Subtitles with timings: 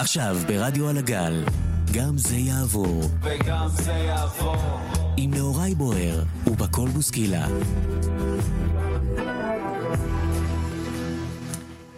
[0.00, 1.44] עכשיו ברדיו על הגל,
[1.94, 3.02] גם זה יעבור.
[3.22, 4.56] וגם זה יעבור.
[5.16, 7.46] עם נאורי בוער ובקול בוסקילה.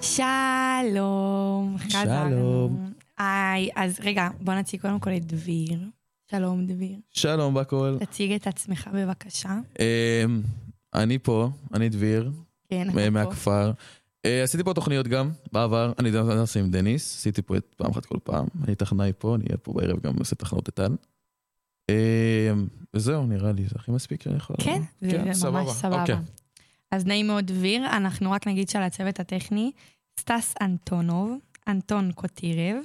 [0.00, 1.76] שלום.
[1.88, 2.90] שלום.
[3.19, 5.78] היי, אז רגע, בוא נציג קודם כל את דביר.
[6.30, 6.96] שלום דביר.
[7.10, 7.96] שלום בכל.
[8.01, 9.58] תציג את עצמך בבקשה.
[9.78, 10.42] אמ,
[10.94, 12.30] אני פה, אני דביר,
[12.69, 13.10] כן, אתה פה.
[13.10, 13.72] מהכפר.
[14.26, 18.06] אה, עשיתי פה תוכניות גם, בעבר, אני נוסע עם דניס, עשיתי פה את פעם אחת
[18.06, 20.97] כל פעם, אני טכנאי פה, אני אהיה פה בערב גם עושה תחנות טל.
[21.91, 24.56] אמ, וזהו, נראה לי, זה הכי מספיק שאני יכול...
[24.59, 26.01] כן, זה כן, ממש סבבה.
[26.01, 26.16] אוקיי.
[26.91, 29.73] אז נעים מאוד דביר, אנחנו רק נגיד שעל הצוות הטכני,
[30.20, 32.77] סטס אנטונוב, אנטון קוטירב,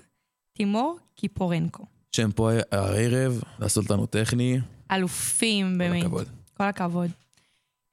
[0.54, 1.86] תימור קיפורנקו.
[2.12, 4.60] שהם פה הערב, לעשות לנו טכני,
[4.92, 6.04] אלופים כל באמת.
[6.04, 6.28] הכבוד.
[6.54, 7.12] כל הכבוד.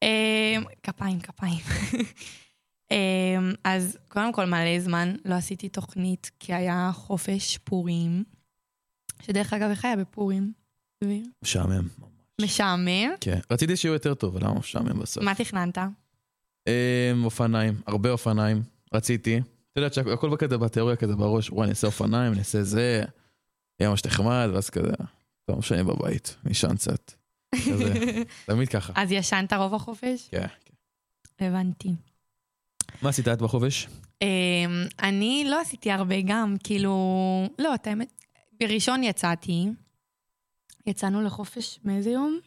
[0.02, 1.60] אמ, כפיים, כפיים.
[2.92, 8.24] אמ, אז קודם כל מלא זמן לא עשיתי תוכנית, כי היה חופש פורים,
[9.22, 10.52] שדרך אגב, איך היה בפורים?
[11.42, 11.88] משעמם.
[12.40, 13.10] משעמם.
[13.20, 15.24] כן, רציתי שיהיו יותר טוב, למה משעמם בסוף?
[15.24, 15.78] מה תכננת?
[16.66, 18.62] אמ, אופניים, הרבה אופניים,
[18.94, 19.38] רציתי.
[19.38, 23.04] את יודעת שהכל בכזה בתיאוריה כזה בראש, וואי, אני אעשה אופניים, אני אעשה זה,
[23.80, 24.92] יהיה ממש נחמד, ואז כזה,
[25.48, 27.12] לא משנה בבית, נשען קצת.
[27.54, 27.94] כזה,
[28.46, 28.92] תמיד ככה.
[28.96, 30.28] אז ישנת רוב החופש?
[30.30, 30.46] כן,
[31.38, 31.46] כן.
[31.46, 31.94] הבנתי.
[33.02, 33.88] מה עשית את בחופש?
[34.22, 34.26] אמ,
[35.02, 36.94] אני לא עשיתי הרבה גם, כאילו...
[37.58, 38.24] לא, את האמת,
[38.60, 39.66] בראשון יצאתי.
[40.86, 42.38] יצאנו לחופש מאיזה יום?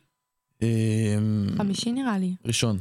[0.61, 2.35] אמ, חמישי נראה לי.
[2.45, 2.79] ראשון.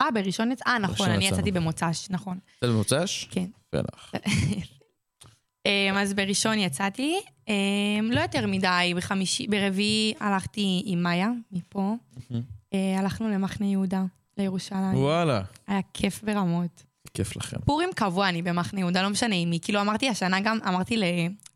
[0.00, 0.64] אה, בראשון יצא...
[0.66, 1.28] אה, נכון, אני.
[1.28, 2.38] יצאתי במוצ"ש, נכון.
[2.56, 3.24] יצאת במוצ"ש?
[3.30, 3.46] כן.
[3.74, 4.12] לך.
[5.66, 7.20] אמ, אז בראשון יצאתי,
[8.10, 11.94] לא יותר מדי, בחמישי, ברביעי הלכתי עם מאיה, מפה.
[12.74, 14.04] אה, הלכנו למחנה יהודה,
[14.38, 14.94] לירושלים.
[14.94, 16.84] וואלה, היה כיף ברמות.
[17.14, 17.56] כיף לכם.
[17.64, 19.58] פורים קבוע אני במחנה יהודה, לא משנה עם מי.
[19.62, 21.02] כאילו אמרתי השנה גם, אמרתי ל,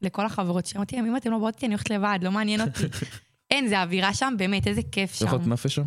[0.03, 2.61] לכל החברות שלי, אמרתי להם, אם אתם לא באות איתי, אני הולכת לבד, לא מעניין
[2.61, 2.83] אותי.
[3.51, 5.27] אין, זה אווירה שם, באמת, איזה כיף שם.
[5.27, 5.85] יכול להיות נפש שם?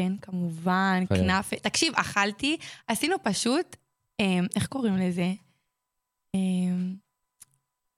[0.00, 1.04] כן, כמובן.
[1.08, 1.56] כנאפה.
[1.56, 2.56] תקשיב, אכלתי,
[2.86, 3.76] עשינו פשוט,
[4.20, 5.32] אמ, איך קוראים לזה?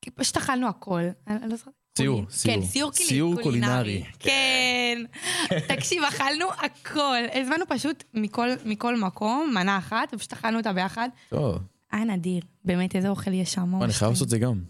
[0.03, 1.03] כי פשוט אכלנו הכל.
[1.27, 1.82] אני לא זוכרת.
[1.99, 2.55] סיור, סיור.
[2.57, 4.05] כן, סיור סיור קולינרי.
[4.19, 5.03] כן.
[5.77, 7.17] תקשיב, אכלנו הכל.
[7.35, 11.09] הזמנו פשוט מכל- מכל מקום, מנה אחת, ופשוט אכלנו אותה ביחד.
[11.29, 11.59] טוב,
[11.93, 12.43] היה נדיר.
[12.65, 13.83] באמת, איזה אוכל יש שם.
[13.83, 14.11] אני חייב.
[14.11, 14.61] לעשות את זה גם.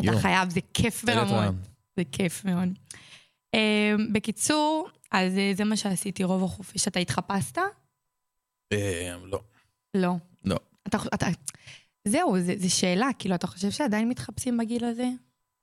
[0.00, 0.12] אתה.
[0.20, 1.30] חייב, זה כיף ברמות.
[1.32, 1.54] רעם.
[1.96, 2.68] זה כיף מאוד.
[3.54, 3.58] אמ,
[4.12, 6.88] בקיצור, אז אה, זה מה שעשיתי רוב החופש.
[6.88, 7.58] אתה התחפשת?
[8.72, 8.76] אמ,
[9.26, 9.40] לא.
[9.94, 10.14] לא.
[10.44, 10.56] לא.
[10.86, 11.26] אתה, אתה,
[12.08, 15.08] זהו, זו שאלה, כאילו, אתה חושב שעדיין מתחפשים בגיל הזה?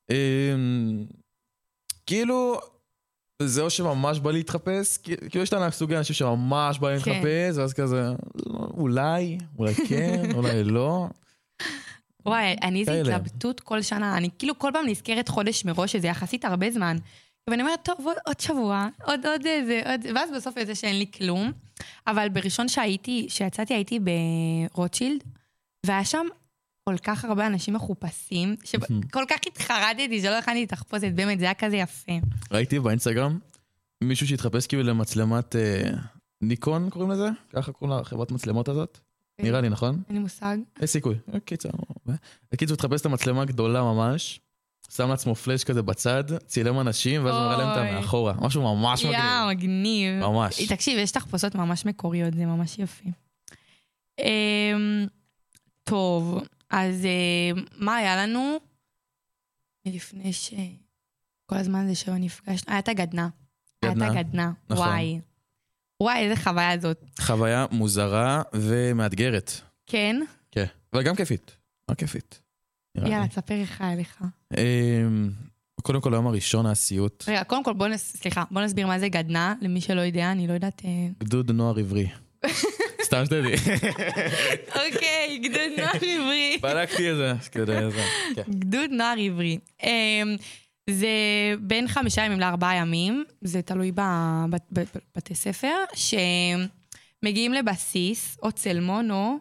[0.10, 1.06] אמ,
[2.06, 2.60] כאילו,
[3.42, 7.12] זה או שממש בא להתחפש, כאילו יש את סוגי אנשים שממש באים כן.
[7.12, 8.10] להתחפש, ואז כזה,
[8.78, 11.08] אולי, אולי כן, אולי לא.
[12.26, 13.02] וואי, אני איזה.
[13.02, 16.98] התלבטות כל שנה, אני כאילו כל פעם נזכרת חודש מראש, שזה יחסית הרבה זמן.
[17.50, 20.02] ואני אומרת, טוב, עוד, עוד שבוע, עוד, עוד איזה, עוד...
[20.16, 21.52] ואז בסוף איזה שאין לי כלום.
[22.08, 25.24] אבל בראשון שהייתי, שיצאתי הייתי ברוטשילד,
[25.86, 26.26] והיה שם
[26.90, 31.78] כל כך הרבה אנשים מחופשים, שכל כך התחרדתי שלא יכולתי תחפושת, באמת, זה היה כזה
[31.78, 32.12] יפה.
[32.52, 33.40] ראיתי באינסטגרם
[34.04, 35.90] מישהו שהתחפש כאילו למצלמת אה,
[36.42, 37.30] ניקון, קוראים לזה?
[37.54, 39.00] ככה קוראים לחברת מצלמות הזאת?
[39.40, 40.02] נראה לי, נכון?
[40.08, 40.58] אין לי מושג.
[40.82, 41.16] יש סיכוי.
[41.34, 41.70] אה, קיצר.
[42.08, 42.12] ו-
[42.52, 44.40] בקיצור, התחפש את המצלמה גדולה ממש,
[44.96, 47.92] שם לעצמו פלאש כזה בצד, צילם אנשים, ואז מראה להם אותה אוי.
[47.92, 48.34] מאחורה.
[48.42, 49.22] משהו ממש מגניב.
[49.50, 50.20] מגניב.
[50.20, 50.62] ממש.
[50.62, 53.10] תקשיב, יש תחפושות ממש מקוריות, זה ממש יפה.
[54.20, 55.06] אמ,
[55.84, 58.58] טוב, אז אמ, מה היה לנו
[59.86, 60.54] מלפני ש...
[61.46, 62.74] כל הזמן זה שלא נפגשנו?
[62.74, 63.28] הגדנ"ע.
[63.82, 64.88] היה את גדנ"ע, הגדנ"ע, נכון.
[64.88, 65.20] וואי.
[66.04, 67.06] וואי, איזה חוויה זאת.
[67.22, 69.52] חוויה מוזרה ומאתגרת.
[69.86, 70.22] כן?
[70.52, 70.66] כן.
[70.94, 71.56] אבל גם כיפית.
[71.90, 72.42] מה כיפית?
[72.98, 74.24] יאללה, תספר איך היה לך.
[74.58, 75.30] אמ,
[75.82, 77.24] קודם כל, היום הראשון היה סיוט.
[77.28, 78.16] רגע, קודם כל בוא נס...
[78.18, 80.82] סליחה, בוא נסביר מה זה גדנ"ע, למי שלא יודע, אני לא יודעת...
[80.86, 82.08] אה, גדוד נוער עברי.
[83.10, 83.54] סתם שתדעי.
[84.68, 86.58] אוקיי, גדוד נוער עברי.
[86.62, 87.34] בדקתי את זה.
[88.36, 88.42] כן.
[88.50, 89.58] גדוד נוער עברי.
[89.84, 90.36] אמ,
[90.90, 91.08] זה
[91.60, 99.34] בין חמישה ימים לארבעה ימים, זה תלוי בבתי ספר, שמגיעים לבסיס, או צלמון, או...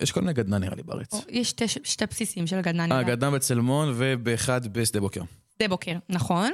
[0.00, 1.14] יש כל מיני גדנ"ע נראה לי בארץ.
[1.28, 1.54] יש
[1.84, 3.02] שתי, בסיסים של גדנ"ע אה, נראה.
[3.02, 5.22] גדנ"ע בצלמון ובאחד בשדה בוקר.
[5.54, 6.50] שדה בוקר, נכון.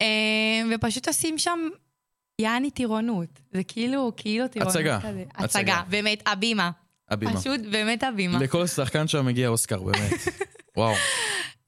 [0.00, 1.58] אמ, ופשוט עושים שם
[2.40, 3.40] יעני טירונות.
[3.52, 4.98] זה כאילו, כאילו טירונות הצגה.
[5.00, 5.24] כזה.
[5.34, 5.44] הצגה.
[5.44, 6.70] הצגה, באמת, הבימה.
[7.10, 7.40] הבימה.
[7.40, 8.38] פשוט באמת הבימה.
[8.38, 10.12] לכל שחקן שם מגיע אוסקר, באמת.
[10.76, 10.94] וואו.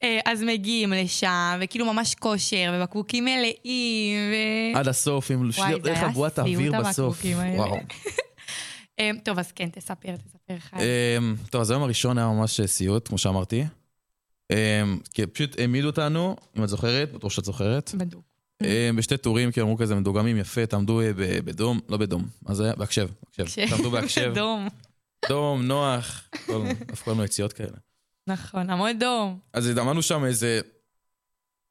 [0.03, 4.19] אה, אז מגיעים לשם, וכאילו ממש כושר, ובקבוקים מלאים,
[4.75, 4.79] ו...
[4.79, 5.51] עד הסוף, עם
[5.85, 7.23] היה הבועת סיוט אוויר בסוף.
[7.57, 7.77] וואו.
[8.99, 11.19] אמ, טוב, אז כן, תספר, תספר היה.
[11.19, 13.65] אמ, טוב, אז היום הראשון היה ממש סיוט, כמו שאמרתי.
[14.53, 14.99] אמ,
[15.33, 18.32] פשוט העמידו אותנו, אם את זוכרת, בטוח שאת זוכרת, בדוק.
[18.65, 21.11] אמ, בשתי טורים, כי אמרו כזה מדוגמים יפה, תעמדו אה,
[21.45, 22.75] בדום, לא בדום, מה זה היה?
[22.77, 23.69] בהקשב, בהקשב.
[23.71, 24.69] תעמדו בהקשב, דום.
[25.29, 27.77] דום, נוח, כל- הפכו לנו יציאות כאלה.
[28.27, 29.39] נכון, עמוד דום.
[29.53, 30.61] אז עמדנו שם איזה,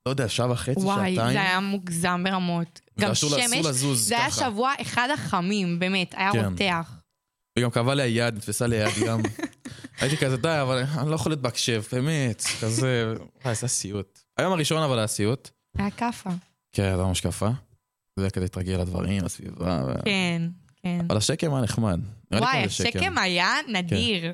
[0.05, 1.33] לא יודע, שעה וחצי, וואי, שעתיים.
[1.33, 2.81] זה היה מוגזם ברמות.
[2.99, 4.31] גם שמש, זה היה.
[4.31, 6.45] שבוע אחד החמים, באמת, היה כן.
[6.45, 6.91] רותח.
[7.59, 9.21] וגם כאבה לי היד, נתפסה לי היד גם.
[9.99, 13.13] הייתי כזה, די, אבל אני לא יכול להיות בהקשב, באמת, כזה,
[13.45, 14.19] וואי, זה סיוט.
[14.37, 15.49] היום הראשון אבל היה סיוט.
[15.77, 16.29] היה כאפה.
[16.71, 17.49] כן, זה היה ממש כפה.
[18.19, 19.83] זה כדי להתרגל לדברים, לסביבה.
[19.87, 20.41] ו- כן,
[20.83, 21.05] כן.
[21.09, 21.99] אבל השקם היה נחמד.
[22.31, 24.33] וואי, השקם היה נדיר.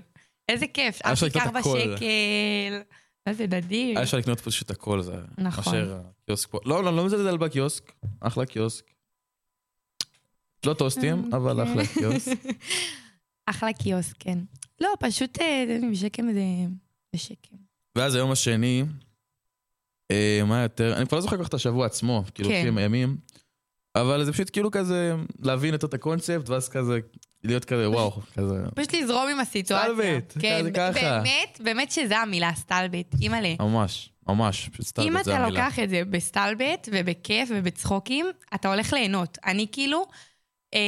[0.50, 1.01] איזה כיף.
[1.01, 1.94] אף הכל.
[1.95, 2.81] בשקל.
[3.25, 3.98] איזה נדיר.
[3.98, 5.74] היה אפשר לקנות פשוט את הכל, זה נכון.
[5.74, 6.60] מאשר הקיוסק פה.
[6.66, 8.86] לא, לא, לא מזלזל בקיוסק, אחלה קיוסק.
[10.66, 11.72] לא טוסטים, אבל כן.
[11.72, 12.40] אחלה קיוסק.
[13.50, 14.40] אחלה קיוסק, כן.
[14.80, 16.42] לא, פשוט אה, בשקם זה...
[17.13, 17.56] זה שקם.
[17.95, 18.88] ואז היום השני, אה,
[20.45, 22.68] מה יותר, אני כבר לא זוכר כל כך את השבוע עצמו, כאילו, כן.
[22.68, 23.18] לפי הימים,
[23.95, 27.00] אבל זה פשוט כאילו כזה, להבין את הקונספט, ואז כזה,
[27.44, 29.94] להיות כזה, וואו, כזה, פשוט לזרום עם הסיטואציה.
[29.94, 31.19] סטלבט, כן, כזה ככה.
[31.19, 33.15] באמת, באמת שזה המילה, סטלבט.
[33.21, 33.54] אימא'לה.
[33.59, 35.50] ממש, ממש, פשוט סטלבט אם זה אתה המילה.
[35.50, 38.25] לוקח את זה בסטלבט ובכיף ובצחוקים,
[38.56, 39.38] אתה הולך ליהנות.
[39.45, 40.06] אני כאילו,
[40.74, 40.80] אמ,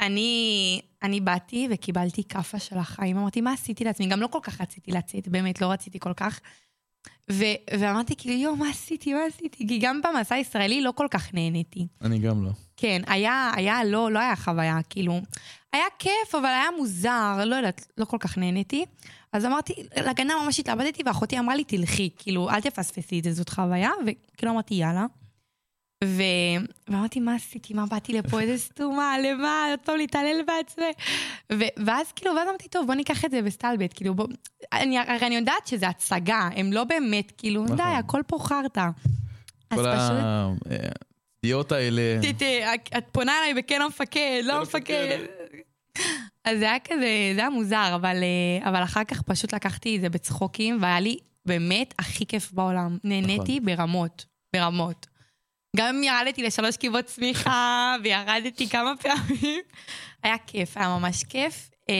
[0.00, 3.16] אני, אני באתי וקיבלתי כאפה של החיים.
[3.18, 4.06] אמרתי, מה עשיתי לעצמי?
[4.06, 6.40] גם לא כל כך רציתי לצאת, באמת, לא רציתי כל כך.
[7.32, 9.68] ו- ואמרתי, כאילו, יואו, מה עשיתי, מה עשיתי?
[9.68, 11.86] כי גם במסע הישראלי לא כל כך נהניתי.
[12.02, 12.50] אני גם לא.
[12.76, 15.20] כן, היה, היה, לא, לא היה חוויה, כאילו,
[15.72, 18.84] היה כיף, אבל היה מוזר, לא יודעת, לא כל כך נהניתי.
[19.32, 23.48] אז אמרתי, לגנה ממש התלבטתי, ואחותי אמרה לי, תלכי, כאילו, אל תפספסי את זה, זאת
[23.48, 25.06] חוויה, וכאילו אמרתי, יאללה.
[26.04, 26.22] ו...
[26.88, 27.74] ואמרתי, מה עשיתי?
[27.74, 28.40] מה באתי לפה?
[28.40, 29.66] איזה סתומה, למה?
[29.70, 30.84] עוד פעם להתעלל בעצמי.
[31.52, 31.64] ו...
[31.86, 34.26] ואז כאילו, ואז אמרתי, טוב, בוא ניקח את זה בסטלבט, כאילו, בוא...
[34.72, 37.76] אני, הרי אני יודעת שזה הצגה, הם לא באמת, כאילו, נכון.
[37.76, 38.88] די, הכל פה חרטא.
[39.70, 40.72] אז כל פשוט...
[41.42, 45.18] הידיעות האלה, ת- את פונה אליי בכן המפקד, לא המפקד.
[46.44, 50.00] אז זה היה כזה, זה היה מוזר, אבל, אה, אבל אחר כך פשוט לקחתי את
[50.00, 51.16] זה בצחוקים, והיה לי
[51.46, 52.98] באמת הכי כיף בעולם.
[53.04, 55.06] נהניתי ברמות, ברמות.
[55.76, 59.60] גם אם ירדתי לשלוש קיבות צמיחה, וירדתי כמה פעמים.
[60.22, 61.70] היה כיף, היה ממש כיף.
[61.90, 61.94] אה,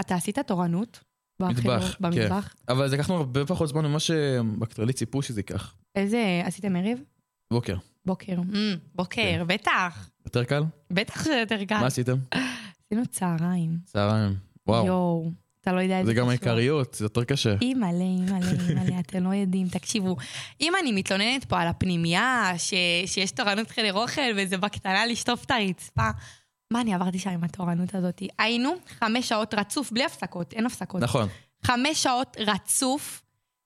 [0.00, 1.00] אתה עשית תורנות?
[1.42, 2.54] מטבח, במטבח?
[2.68, 5.74] אבל זה לקחנו הרבה פחות זמן ממה שבקטרלי ציפו שזה ייקח.
[5.94, 6.98] איזה, עשיתם ערב?
[7.52, 7.76] בוקר.
[8.06, 8.36] בוקר.
[8.52, 8.56] Mm,
[8.94, 9.44] בוקר, כן.
[9.46, 10.10] בטח.
[10.24, 10.62] יותר קל?
[10.90, 11.80] בטח שזה יותר קל.
[11.80, 12.16] מה עשיתם?
[12.86, 13.78] עשינו צהריים.
[13.84, 14.34] צהריים.
[14.66, 14.86] וואו.
[14.86, 15.30] יואו,
[15.68, 16.28] אתה לא יודע איזה זה גם.
[16.28, 17.54] העיקריות, זה יותר קשה.
[17.62, 20.16] אימא'לה, אימא'לה, אימא'לה, אתם לא יודעים, תקשיבו.
[20.60, 22.74] אם אני מתלוננת פה על הפנימייה, ש...
[23.06, 26.08] שיש תורנות חדר אוכל וזה בקטנה לשטוף את הרצפה,
[26.72, 28.22] מה אני עברתי שם עם התורנות הזאת?
[28.38, 31.02] היינו חמש שעות רצוף, בלי הפסקות, אין הפסקות.
[31.02, 31.28] נכון.
[31.62, 33.22] חמש שעות רצוף,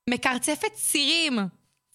[0.09, 1.39] מקרצפת סירים.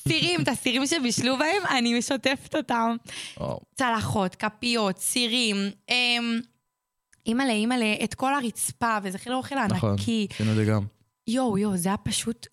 [0.09, 2.97] סירים, את הסירים שבישלו בהם, אני משתפת אותם.
[3.37, 3.61] וואו.
[3.75, 5.57] צלחות, כפיות, סירים,
[5.91, 6.41] אמ,
[7.29, 9.91] אימא'לה, אימא'לה, את כל הרצפה, וזה חדר אוכל נכון.
[9.91, 10.27] ענקי.
[10.31, 10.83] עשינו את זה גם.
[11.27, 12.47] יואו, יואו, זה היה פשוט,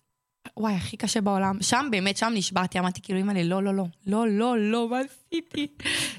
[0.56, 1.58] וואי, הכי קשה בעולם.
[1.60, 5.66] שם, באמת, שם נשברתי, אמרתי כאילו, אימא'לה, לא, לא, לא, לא, לא, לא, מה עשיתי?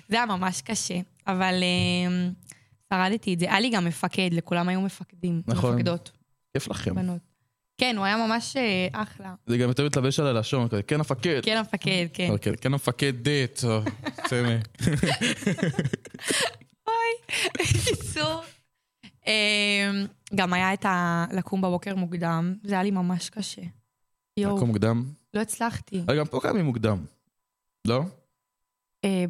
[0.09, 1.53] זה היה ממש קשה, אבל
[2.07, 2.31] אמ,
[2.93, 3.45] שרדתי את זה.
[3.45, 5.41] היה לי גם מפקד, לכולם היו מפקדים.
[5.47, 5.73] נכון.
[5.73, 6.11] מפקדות,
[6.53, 6.95] כיף לכם.
[6.95, 7.19] בנות.
[7.77, 9.33] כן, הוא היה ממש אה, אחלה.
[9.47, 11.39] זה גם יותר מתלבש על הלשון, כזה, כן המפקד.
[11.43, 12.27] כן, המפקד, כן.
[12.29, 13.63] אוקיי, כן המפקדת.
[13.63, 13.79] או,
[14.29, 14.57] סמי.
[17.53, 18.43] בקיצור.
[19.27, 21.25] אמ, גם היה את ה...
[21.31, 23.61] לקום בבוקר מוקדם, זה היה לי ממש קשה.
[24.37, 25.03] יואו, לקום מוקדם.
[25.33, 26.01] לא הצלחתי.
[26.05, 27.05] אבל גם פה קמים מוקדם.
[27.87, 28.03] לא?
[29.05, 29.25] אה.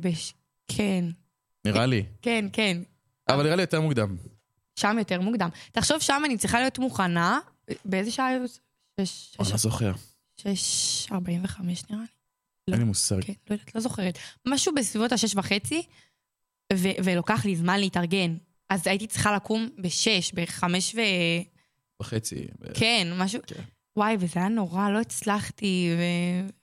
[0.68, 1.06] כן,
[1.66, 2.04] נראה לי.
[2.22, 2.78] כן, כן.
[3.30, 4.16] אבל נראה לי יותר מוקדם.
[4.76, 5.50] שם יותר מוקדם.
[5.72, 7.40] תחשוב, שם אני צריכה להיות מוכנה,
[7.86, 8.30] באיזה שעה?
[9.02, 9.36] שש...
[9.40, 9.52] אני.
[9.52, 9.92] לא זוכר.
[10.38, 11.12] שש...
[11.12, 12.08] ארבעים וחמש נראה לי.
[12.68, 12.74] לא.
[12.74, 13.22] אין לי מושג.
[13.22, 14.18] כן, לא יודעת, לא זוכרת.
[14.48, 15.84] משהו בסביבות השש וחצי,
[16.74, 18.38] ו- ולוקח לי זמן להתארגן.
[18.70, 21.00] אז הייתי צריכה לקום בשש, בחמש ו...
[22.02, 22.48] וחצי.
[22.74, 23.40] כן, משהו...
[23.48, 23.62] כן.
[23.98, 26.02] וואי, וזה היה נורא, לא הצלחתי, ו...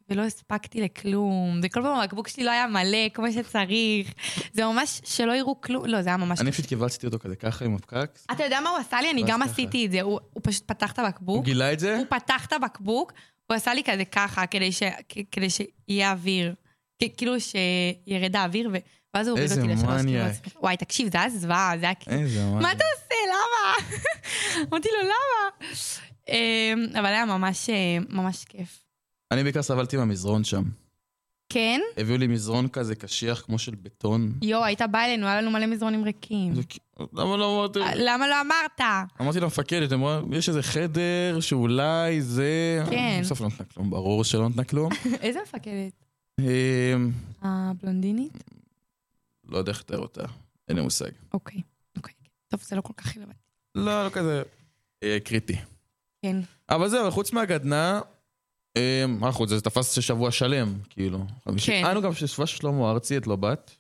[0.09, 1.61] ולא הספקתי לכלום.
[1.63, 4.15] וכל פעם הבקבוק שלי לא היה מלא כמו שצריך.
[4.53, 5.87] זה ממש שלא יראו כלום.
[5.87, 6.41] לא, זה היה ממש...
[6.41, 8.19] אני פשוט קיבצתי אותו כזה ככה עם הפקק.
[8.33, 9.11] אתה יודע מה הוא עשה לי?
[9.11, 9.43] אני גם.
[9.43, 10.01] עשיתי את זה.
[10.01, 11.37] הוא, הוא פשוט פתח את הבקבוק.
[11.37, 11.97] הוא גילה את זה?
[11.97, 13.13] הוא פתח את הבקבוק,
[13.47, 14.83] הוא עשה לי כזה ככה, כדי, ש...
[15.33, 16.55] כדי שיהיה אוויר.
[17.17, 18.77] כאילו שירד האוויר, ו...
[19.15, 20.33] ואז הוא הוריד איזה אותי לשלוש מניאק.
[20.43, 20.63] קירות.
[20.63, 21.95] וואי, תקשיב, זה היה זוועה, זה היה...
[21.95, 22.73] כאילו- איזה מה מה?
[22.73, 23.15] אתה עושה?
[23.31, 23.99] למה?
[24.73, 25.71] אמרתי לו, למה?
[26.29, 27.75] אמ, אבל היה ממש, אה,
[28.09, 28.85] ממש כיף.
[29.33, 30.63] אני בעיקר סבלתי מהמזרון שם.
[31.49, 31.81] כן?
[31.97, 34.33] הביאו לי מזרון כזה קשיח כמו של בטון.
[34.43, 36.53] יואו, היית בא אלינו, היה לנו מלא מזרונים ריקים.
[37.13, 37.79] למה לא אמרתי?
[37.95, 38.81] למה לא אמרת?
[39.21, 42.83] אמרתי למפקדת, אמרה, יש איזה חדר שאולי זה...
[42.91, 43.19] כן.
[43.21, 44.93] בסוף לא נתנה כלום, ברור שלא נתנה כלום.
[45.23, 45.93] איזה מפקדת?
[46.41, 47.11] אמ,
[47.43, 48.45] הבלונדינית?
[49.49, 50.23] לא יודע איך לתאר אותה,
[50.69, 51.11] אין לי מושג.
[51.35, 51.61] אוקיי,
[51.97, 52.15] אוקיי.
[52.49, 53.39] טוב, זה לא כל כך רלוונטי.
[53.75, 54.43] לא, לא כזה
[55.03, 55.57] אה, קריטי.
[56.23, 56.37] כן.
[56.69, 58.01] אבל זהו, חוץ מהגדנ"ע,
[58.77, 61.19] אה, מה חוץ, זה תפס שבוע שלם, כאילו.
[61.67, 61.83] כן.
[61.87, 63.77] היינו גם שישבה שלמה ארצי, את לא בת.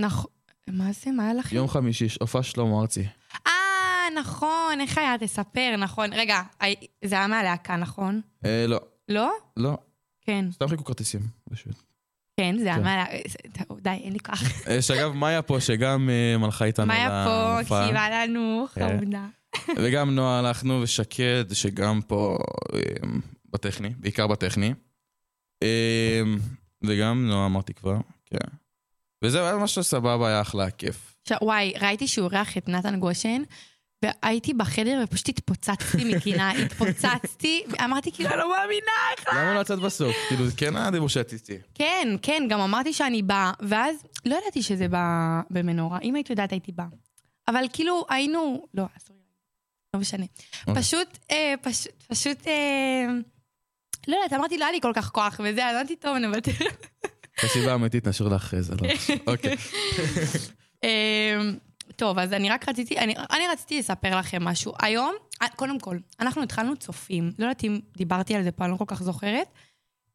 [0.00, 0.30] נכון.
[0.68, 1.10] מה זה?
[1.10, 1.56] מה היה לכם?
[1.56, 3.06] יום חמישי, הופעה שלמה ארצי.
[3.46, 3.52] אה,
[4.20, 5.18] נכון, איך היה?
[5.20, 6.12] תספר, נכון.
[6.12, 6.42] רגע,
[7.04, 8.20] זה היה מהלהקה, נכון?
[8.44, 9.32] אה, לא, לא?
[9.56, 9.78] לא,
[10.20, 10.44] כן.
[10.52, 11.89] סתם חיכו כרטיסים, פשוט.
[12.40, 13.64] כן, זה היה כן.
[13.64, 14.42] טוב, די, אין לי כוח.
[14.70, 17.60] יש אגב מאיה פה, שגם אה, מלכה איתנו מאיה פה.
[17.60, 18.98] הקשיבה לנו, כן.
[18.98, 19.26] חמודה.
[19.76, 22.38] וגם נועה הלכנו, ושקד, שגם פה
[22.74, 22.80] אה,
[23.52, 24.74] בטכני, בעיקר בטכני.
[25.62, 26.22] אה,
[26.82, 28.48] וגם נועה אמרתי כבר, כן.
[29.22, 31.16] וזהו, היה משהו סבבה, היה אחלה, כיף.
[31.42, 33.42] וואי, ראיתי שהוא אירח את נתן גושן,
[34.02, 39.28] והייתי בחדר ופשוט התפוצצתי מקינה, התפוצצתי, ואמרתי כאילו, אני לא מאמינה איך...
[39.28, 40.16] למה לא יצאת בסוף?
[40.28, 41.58] כאילו, זה כן היה דיבור שעתיתי.
[41.74, 46.52] כן, כן, גם אמרתי שאני באה, ואז לא ידעתי שזה ב- במנורה, אם היית יודעת
[46.52, 46.86] הייתי באה.
[47.48, 49.22] אבל כאילו היינו, לא, אסור לי,
[49.94, 50.26] לא משנה.
[50.66, 50.82] אוקיי.
[50.82, 53.06] פשוט, אה, פשוט, פשוט, אה,
[54.08, 56.50] לא יודעת, אמרתי, לא היה לי כל כך כוח וזה, אז אמרתי, טוב, נוותר.
[57.34, 58.88] את הסיבה האמיתית נשאיר לך אחרי זה, לא?
[59.32, 59.56] אוקיי.
[61.96, 64.72] טוב, אז אני רק רציתי, אני, אני רציתי לספר לכם משהו.
[64.82, 68.72] היום, אה, קודם כל, אנחנו התחלנו צופים, לא יודעת אם דיברתי על זה פה, אני
[68.72, 69.48] לא כל כך זוכרת.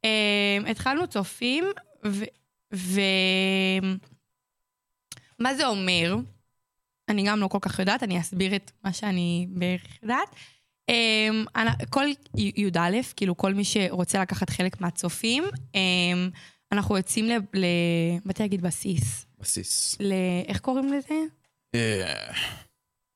[0.04, 1.66] אמ, התחלנו צופים,
[2.06, 2.24] ו...
[2.74, 3.02] ו...
[5.40, 6.16] מה זה אומר?
[7.10, 10.36] אני גם לא כל כך יודעת, אני אסביר את מה שאני בערך יודעת.
[11.56, 12.06] אנ- כל
[12.38, 15.44] י"א, כאילו כל מי שרוצה לקחת חלק מהצופים,
[15.76, 16.30] אמ,
[16.72, 17.32] אנחנו יוצאים ל...
[17.54, 17.66] ל...
[18.26, 19.26] באתי להגיד בסיס.
[19.40, 19.98] בסיס.
[20.00, 20.14] ל...
[20.48, 21.16] איך קוראים לזה?
[21.76, 22.34] אה,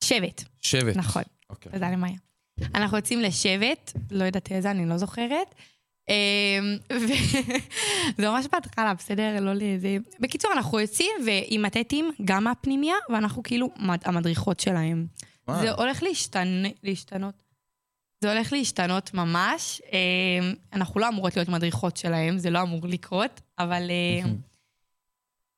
[0.03, 0.95] שבט, שבט.
[0.95, 1.23] נכון.
[1.49, 1.71] אוקיי.
[1.71, 2.17] תודה למאיה.
[2.75, 5.55] אנחנו יוצאים לשבט, לא יודעת איזה, אני לא זוכרת.
[6.09, 7.13] אמ, וזה
[8.29, 9.39] ממש בהתחלה, בסדר?
[9.39, 9.97] לא לזה...
[10.19, 15.07] בקיצור, אנחנו יוצאים ועם הטטים, גם מהפנימיה, ואנחנו כאילו מד- המדריכות שלהם.
[15.61, 16.63] זה הולך להשתנ...
[16.83, 17.43] להשתנות.
[18.23, 19.81] זה הולך להשתנות ממש.
[19.91, 23.81] אמ, אנחנו לא אמורות להיות מדריכות שלהם, זה לא אמור לקרות, אבל...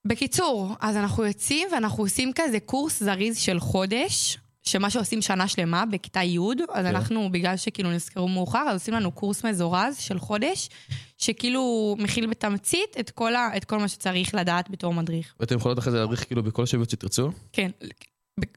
[0.07, 5.85] בקיצור, אז אנחנו יוצאים ואנחנו עושים כזה קורס זריז של חודש, שמה שעושים שנה שלמה
[5.85, 6.39] בכיתה י',
[6.73, 6.85] אז כן.
[6.85, 10.69] אנחנו, בגלל שכאילו נזכרו מאוחר, אז עושים לנו קורס מזורז של חודש,
[11.17, 15.35] שכאילו מכיל בתמצית את כל, ה, את כל מה שצריך לדעת בתור מדריך.
[15.39, 17.31] ואתם יכולות אחרי זה להדריך כאילו בכל שבט שתרצו?
[17.53, 17.71] כן,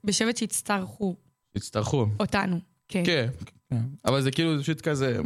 [0.05, 1.17] בשבט שיצטרכו
[1.55, 2.07] תצטרכו.
[2.21, 2.61] אותנו.
[2.89, 3.03] כן.
[3.07, 3.29] כן,
[3.71, 3.81] כן.
[4.05, 5.19] אבל זה כאילו פשוט כזה,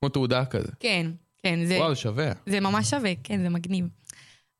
[0.00, 0.72] כמו תעודה כזה.
[0.80, 1.10] כן,
[1.42, 2.32] כן, זה, וואו, זה שווה.
[2.46, 3.88] זה ממש שווה, כן, זה מגניב.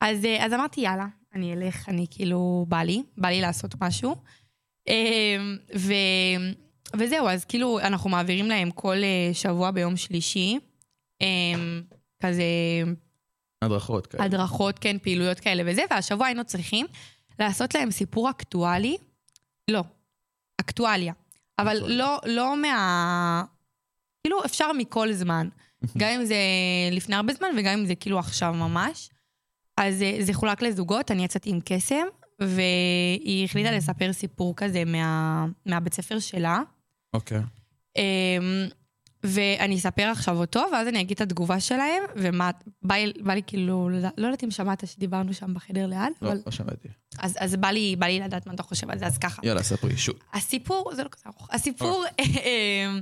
[0.01, 4.15] אז, אה, אז אמרתי, יאללה, אני אלך, אני כאילו, בא לי, בא לי לעשות משהו.
[4.87, 5.37] אה,
[5.75, 5.93] ו,
[6.97, 10.59] וזהו, אז כאילו, אנחנו מעבירים להם כל אה, שבוע ביום שלישי,
[11.21, 11.27] אה,
[12.23, 12.43] כזה
[13.61, 14.23] הדרכות כאלה.
[14.23, 16.85] הדרכות, כן, פעילויות כאלה וזה, והשבוע היינו צריכים
[17.39, 18.97] לעשות להם סיפור אקטואלי,
[19.71, 19.83] לא,
[20.61, 21.13] אקטואליה,
[21.59, 21.97] אבל אקטואליה.
[21.97, 23.43] לא, לא מה...
[24.23, 25.49] כאילו, אפשר מכל זמן.
[25.97, 26.35] גם אם זה
[26.91, 29.09] לפני הרבה זמן וגם אם זה כאילו עכשיו ממש.
[29.77, 32.05] אז אה, זה חולק לזוגות, אני יצאתי עם קסם,
[32.39, 36.59] והיא החליטה לספר סיפור כזה מה, מהבית ספר שלה.
[37.13, 37.41] אוקיי.
[37.97, 38.67] אמ,
[39.23, 42.51] ואני אספר עכשיו אותו, ואז אני אגיד את התגובה שלהם, ומה,
[42.81, 46.41] בא, בא לי כאילו, לא לא יודעת אם שמעת שדיברנו שם בחדר ליד, לא, אבל...
[46.45, 46.87] לא שמעתי.
[47.19, 49.41] אז, אז בא, לי, בא לי לדעת מה אתה חושב על זה, אז ככה.
[49.45, 50.23] יאללה, ספרי, שוט.
[50.33, 53.01] הסיפור, זה לא כזה ארוך, הסיפור, אמ, אמ,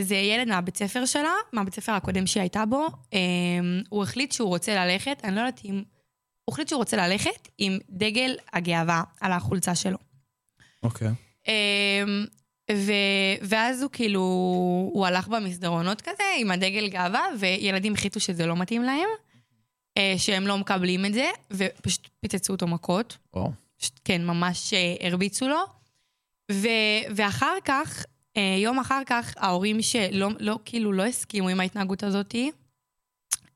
[0.00, 4.48] זה ילד מהבית ספר שלה, מהבית ספר הקודם שהיא הייתה בו, אמ, הוא החליט שהוא
[4.48, 5.82] רוצה ללכת, אני לא יודעת אם...
[6.44, 9.98] הוא החליט שהוא רוצה ללכת עם דגל הגאווה על החולצה שלו.
[10.82, 11.08] אוקיי.
[11.48, 12.24] אמ,
[12.72, 12.92] ו...
[13.42, 14.20] ואז הוא כאילו,
[14.92, 19.08] הוא הלך במסדרונות כזה עם הדגל גאווה, וילדים החליטו שזה לא מתאים להם,
[19.98, 23.16] אה, שהם לא מקבלים את זה, ופשוט פיצצו אותו מכות.
[23.78, 25.60] פשוט, כן, ממש אה, הרביצו לו.
[26.52, 26.68] ו...
[27.16, 28.04] ואחר כך,
[28.58, 32.50] יום אחר כך, ההורים שלא, לא, כאילו, לא הסכימו עם ההתנהגות הזאתי,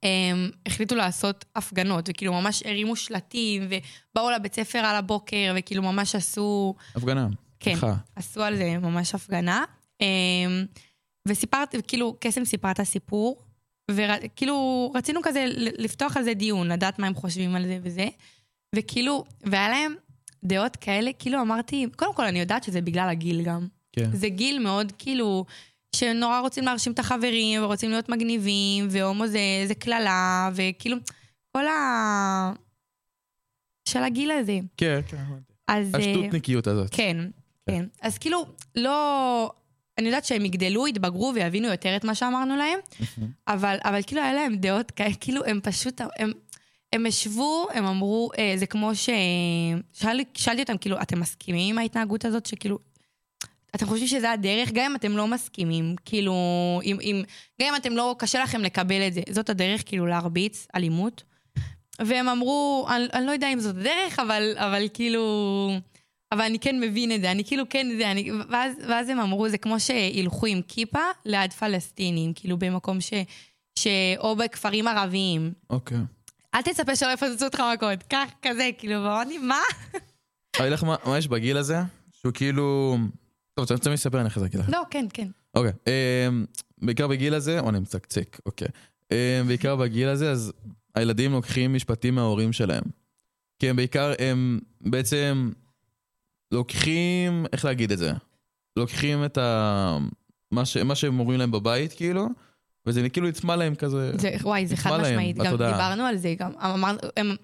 [0.02, 6.14] הם החליטו לעשות הפגנות, וכאילו ממש הרימו שלטים, ובאו לבית ספר על הבוקר, וכאילו ממש
[6.14, 6.74] עשו...
[6.94, 7.28] הפגנה.
[7.60, 7.94] כן, סליחה.
[8.16, 9.64] עשו על זה ממש הפגנה.
[10.00, 10.64] אמ,
[11.28, 13.42] וסיפרת, כאילו, קסם סיפרה את הסיפור,
[13.90, 18.08] וכאילו, רצינו כזה לפתוח על זה דיון, לדעת מה הם חושבים על זה וזה.
[18.74, 19.94] וכאילו, והיה להם
[20.44, 23.66] דעות כאלה, כאילו אמרתי, קודם כל אני יודעת שזה בגלל הגיל גם.
[23.98, 24.16] כן.
[24.16, 25.44] זה גיל מאוד כאילו,
[25.96, 30.96] שנורא רוצים להרשים את החברים, ורוצים להיות מגניבים, והומו זה, זה קללה, וכאילו,
[31.52, 32.52] כל ה...
[33.88, 34.58] של הגיל הזה.
[34.76, 35.16] כן, כן.
[35.68, 35.94] אז...
[35.94, 36.88] אה, השטותניקיות הזאת.
[36.90, 37.16] כן,
[37.70, 37.84] כן.
[38.02, 39.50] אז כאילו, לא...
[39.98, 42.78] אני יודעת שהם יגדלו, יתבגרו ויבינו יותר את מה שאמרנו להם,
[43.48, 46.32] אבל, אבל כאילו היה להם דעות כאלה, כאילו הם פשוט, הם,
[46.92, 49.08] הם ישבו, הם אמרו, אה, זה כמו ש...
[49.92, 52.78] שאל, שאלתי אותם, כאילו, אתם מסכימים עם ההתנהגות הזאת, שכאילו,
[53.74, 56.34] אתם חושבים שזה הדרך, גם אם אתם לא מסכימים, כאילו,
[56.84, 57.22] אם, אם,
[57.62, 61.22] גם אם אתם לא, קשה לכם לקבל את זה, זאת הדרך, כאילו, להרביץ אלימות.
[61.98, 65.70] והם אמרו, אני, אני לא יודע אם זאת הדרך, אבל, אבל כאילו...
[66.32, 68.30] אבל אני כן מבין את זה, אני כאילו כן זה, אני...
[68.48, 73.12] ואז, ואז הם אמרו, זה כמו שילכו עם כיפה ליד פלסטינים, כאילו במקום ש...
[73.78, 73.86] ש...
[74.18, 75.52] או בכפרים ערביים.
[75.70, 75.98] אוקיי.
[76.54, 79.60] אל תצפה שלא יפוצצו אותך מכות, כך, כזה, כאילו, ואמרתי, מה?
[80.60, 81.78] אני לך מה מה יש בגיל הזה?
[82.12, 82.96] שהוא כאילו...
[83.58, 84.68] טוב, אתה רוצה לספר אני אחרי זה אגיד לך.
[84.68, 85.28] לא, כן, כן.
[85.54, 85.72] אוקיי.
[85.86, 86.44] אמ,
[86.82, 88.68] בעיקר בגיל הזה, או אני מצקצק, אוקיי.
[89.10, 90.52] אמ, בעיקר בגיל הזה, אז
[90.94, 92.82] הילדים לוקחים משפטים מההורים שלהם.
[93.58, 95.50] כי הם בעיקר, הם בעצם
[96.52, 98.12] לוקחים, איך להגיד את זה?
[98.76, 99.98] לוקחים את ה...
[100.50, 100.76] מה, ש...
[100.76, 102.28] מה שהם אומרים להם בבית, כאילו,
[102.86, 104.12] וזה כאילו נטמע להם כזה...
[104.18, 105.50] זה, וואי, זה חד משמעית, גם.
[105.50, 107.36] דיברנו על זה, גם אמר, הם,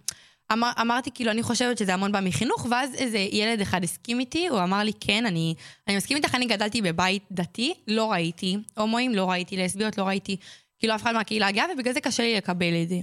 [0.53, 4.47] אמר, אמרתי, כאילו, אני חושבת שזה המון בא מחינוך, ואז איזה ילד אחד הסכים איתי,
[4.49, 5.55] הוא אמר לי, כן, אני,
[5.89, 10.37] אני מסכים איתך, אני גדלתי בבית דתי, לא ראיתי הומואים, לא ראיתי לסביות, לא ראיתי,
[10.79, 13.01] כאילו, אף אחד מהקהילה הגאה, ובגלל זה קשה לי לקבל את זה.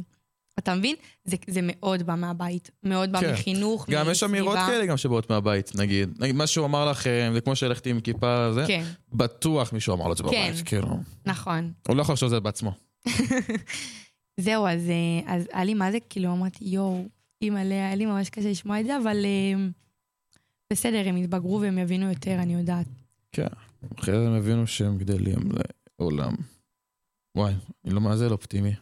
[0.60, 0.96] אתה מבין?
[1.24, 3.34] זה, זה מאוד בא מהבית, מאוד בא כן.
[3.34, 4.72] מחינוך, גם יש אמירות מסביבה.
[4.72, 6.10] כאלה גם שבאות מהבית, נגיד.
[6.20, 8.84] נגיד, מה שהוא אמר לכם, זה כמו שהלכתי עם כיפה, זה, כן,
[9.14, 10.52] בטוח מישהו אמר לו את זה כן.
[10.52, 10.88] בבית, כאילו.
[11.26, 11.72] נכון.
[11.88, 12.72] הוא לא יכול לחשוב על זה בעצמו.
[14.38, 17.06] זהו, אז, אה, אז היה לי מה זה, כאילו, אמרתי, יואו,
[17.42, 19.68] אימא'לה, היה לי ממש קשה לשמוע את זה, אבל אה,
[20.74, 22.88] בסדר, הם יתבגרו והם יבינו יותר, אני יודעת.
[23.32, 23.48] כן.
[24.00, 25.40] אחרי זה הם הבינו שהם גדלים
[26.00, 26.36] לעולם.
[27.38, 27.54] וואי,
[27.86, 28.74] אני לא מה זה לא אופטימי.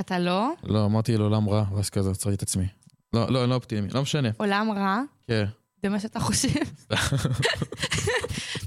[0.00, 0.52] אתה לא?
[0.62, 2.66] לא, אמרתי לעולם רע, ואז כזה עצרתי את עצמי.
[3.12, 4.28] לא, לא, אני לא אופטימי, לא משנה.
[4.36, 5.44] עולם רע, כן.
[5.82, 6.60] זה מה שאתה חושב.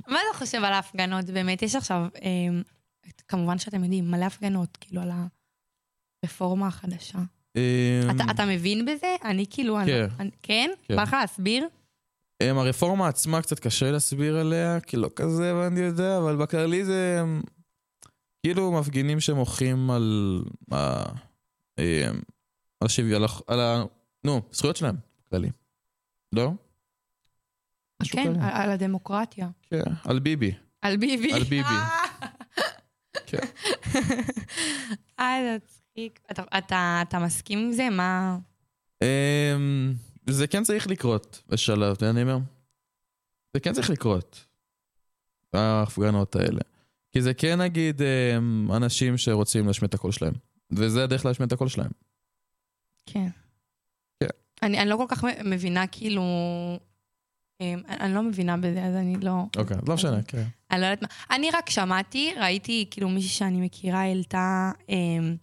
[0.08, 1.25] מה אתה חושב על ההפגנות?
[1.25, 2.62] באמת, יש עכשיו, אה,
[3.27, 5.12] כמובן שאתם יודעים, מלא הפגנות, כאילו, על
[6.24, 7.20] הרפורמה החדשה.
[7.55, 9.15] אמ, אתה, מבין בזה?
[9.24, 9.77] אני כאילו...
[9.85, 10.07] כן.
[10.44, 10.72] כן?
[10.83, 10.96] כן.
[10.96, 11.68] בא לך להסביר?
[12.44, 17.20] אמ, הרפורמה עצמה קצת קשה להסביר עליה, כי לא כזה, ואני יודע, אבל בכללי זה...
[17.24, 17.41] אמ,
[18.44, 20.41] כאילו מפגינים שמוחים על...
[22.79, 23.83] על השוויון, על ה-.
[24.24, 24.96] נו, זכויות שלהם,
[25.27, 25.50] בכללי.
[26.33, 26.51] לא?
[28.03, 28.41] כן.
[28.41, 29.50] על, הדמוקרטיה.
[29.70, 30.51] כן, על ביבי.
[30.81, 31.33] על ביבי.
[31.33, 31.63] על ביבי.
[33.27, 33.37] כן.
[35.20, 35.75] אה, זה.
[36.31, 37.90] אתה, אתה, אתה מסכים עם זה?
[37.90, 38.38] מה...
[39.01, 39.94] אמ,
[40.29, 42.38] זה כן צריך לקרות בשלב, אני אומר?
[43.53, 44.46] זה כן צריך לקרות.
[45.53, 46.62] ההפגנות האלה.
[47.12, 50.34] כי זה כן נגיד אמ, אנשים שרוצים להשמיע את הקול שלהם.
[50.72, 51.92] וזה הדרך להשמיע את הקול שלהם.
[53.05, 53.27] כן.
[54.20, 54.27] כן.
[54.62, 56.22] אני, אני לא כל כך מבינה, כאילו...
[57.62, 59.44] אמ, אני אני לא מבינה בזה, אז אני לא...
[59.58, 60.44] אוקיי, לא משנה, כן.
[60.72, 61.36] אני לא יודעת מה.
[61.36, 65.36] אני רק שמעתי, ראיתי, כאילו, מישהי שאני מכירה העלתה, אמ,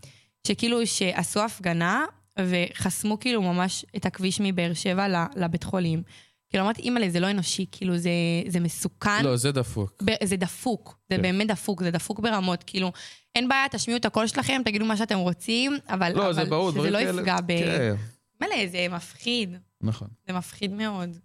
[0.46, 2.04] שכאילו, שעשו הפגנה,
[2.38, 6.02] וחסמו כאילו ממש את הכביש מבאר שבע לבית חולים.
[6.48, 8.10] כאילו, אמרתי, אימא'לה, זה לא אנושי, כאילו, זה,
[8.48, 9.24] זה מסוכן.
[9.24, 10.02] לא, זה דפוק.
[10.04, 11.22] ב- זה דפוק, זה כן.
[11.22, 12.92] באמת דפוק, זה דפוק ברמות, כאילו,
[13.34, 16.70] אין בעיה, תשמיעו את הקול שלכם, תגידו מה שאתם רוצים, אבל, לא, אבל זה ברור,
[16.70, 17.20] שזה לא כאלה.
[17.20, 17.46] יפגע ב...
[17.48, 17.94] כן,
[18.40, 20.08] מלא, זה מפחיד, נכון.
[20.26, 21.16] זה מפחיד מאוד.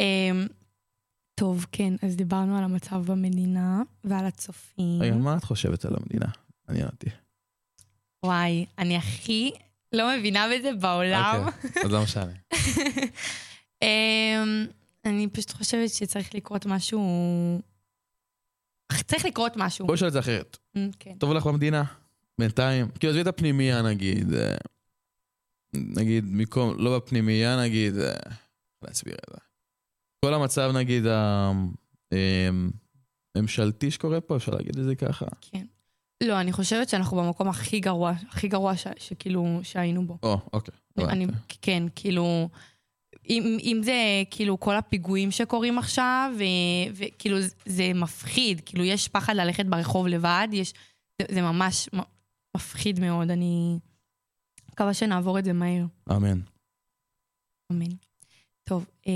[0.00, 0.46] אמ,
[1.34, 5.02] טוב, כן, אז דיברנו על המצב במדינה ועל הצופים.
[5.02, 6.26] רגע, מה את חושבת על המדינה?
[6.68, 7.10] מעניין אותי.
[8.26, 9.50] וואי, אני הכי
[9.92, 11.46] לא מבינה בזה בעולם.
[11.46, 12.32] אוקיי, אז לא משנה.
[13.82, 14.66] אמ,
[15.04, 17.00] אני פשוט חושבת שצריך לקרות משהו...
[19.06, 19.86] צריך לקרות משהו.
[19.86, 20.58] בואי נשאל את זה אחרת.
[20.76, 21.14] אמ, כן.
[21.18, 21.84] טוב לך במדינה?
[22.38, 22.88] בינתיים?
[22.88, 24.34] כאילו, עזבי את הפנימייה נגיד.
[24.34, 24.56] אה,
[25.74, 28.14] נגיד, במקום, לא בפנימייה נגיד, אה,
[28.82, 29.38] להסביר את זה.
[30.24, 31.04] כל המצב נגיד
[33.36, 35.26] הממשלתי שקורה פה, אפשר להגיד את זה ככה?
[35.40, 35.66] כן.
[36.22, 40.18] לא, אני חושבת שאנחנו במקום הכי גרוע, הכי גרוע ש, שכאילו, שהיינו בו.
[40.22, 40.74] או, אוקיי.
[40.98, 41.26] אני.
[41.62, 42.48] כן, כאילו,
[43.28, 43.94] אם, אם זה
[44.30, 46.32] כאילו כל הפיגועים שקורים עכשיו,
[46.94, 50.72] וכאילו זה- מפחיד, כאילו יש פחד ללכת ברחוב לבד, יש,
[51.22, 51.88] זה, זה ממש
[52.56, 53.78] מפחיד מאוד, אני
[54.72, 55.84] מקווה שנעבור את זה מהר.
[56.12, 56.40] אמן.
[57.72, 57.94] אמן.
[58.64, 59.12] טוב, אה,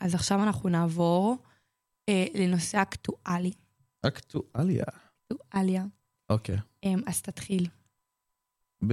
[0.00, 1.36] אז עכשיו אנחנו נעבור
[2.08, 3.52] אה, לנושא אקטואלי.
[4.06, 4.84] אקטואליה.
[5.32, 5.84] אקטואליה.
[6.30, 6.56] אוקיי.
[6.84, 7.66] אה, אז תתחיל.
[8.86, 8.92] ב...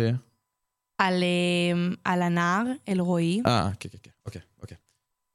[0.98, 3.42] על, אה, על הנער אלרועי.
[3.46, 4.12] אה, כן, כן, כן.
[4.26, 4.78] אוקיי, אוקיי.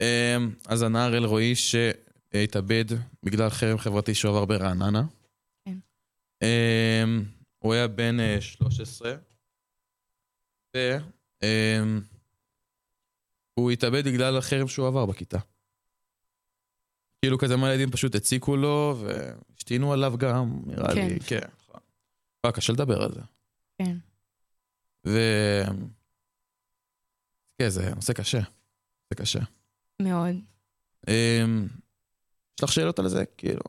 [0.03, 2.85] אמ, אז הנער אלרועי שהתאבד
[3.23, 5.03] בגלל חרם חברתי שעבר ברעננה.
[5.65, 5.79] כן.
[6.43, 7.25] אמ,
[7.59, 9.15] הוא היה בן אה, 13,
[10.77, 12.01] אמ,
[13.55, 15.39] הוא התאבד בגלל החרם שהוא עבר בכיתה.
[17.23, 21.09] כאילו כזה מלא ילדים פשוט הציקו לו והשתינו עליו גם, נראה כן.
[21.09, 21.21] לי.
[21.21, 21.39] כן.
[22.49, 23.21] וואי, קשה לדבר על זה.
[23.79, 23.97] כן.
[25.07, 25.19] ו...
[27.59, 28.41] כן, זה נושא קשה.
[29.11, 29.41] זה קשה.
[30.03, 30.35] מאוד.
[31.09, 31.67] אמ,
[32.59, 33.25] יש לך שאלות על זה?
[33.37, 33.61] כאילו.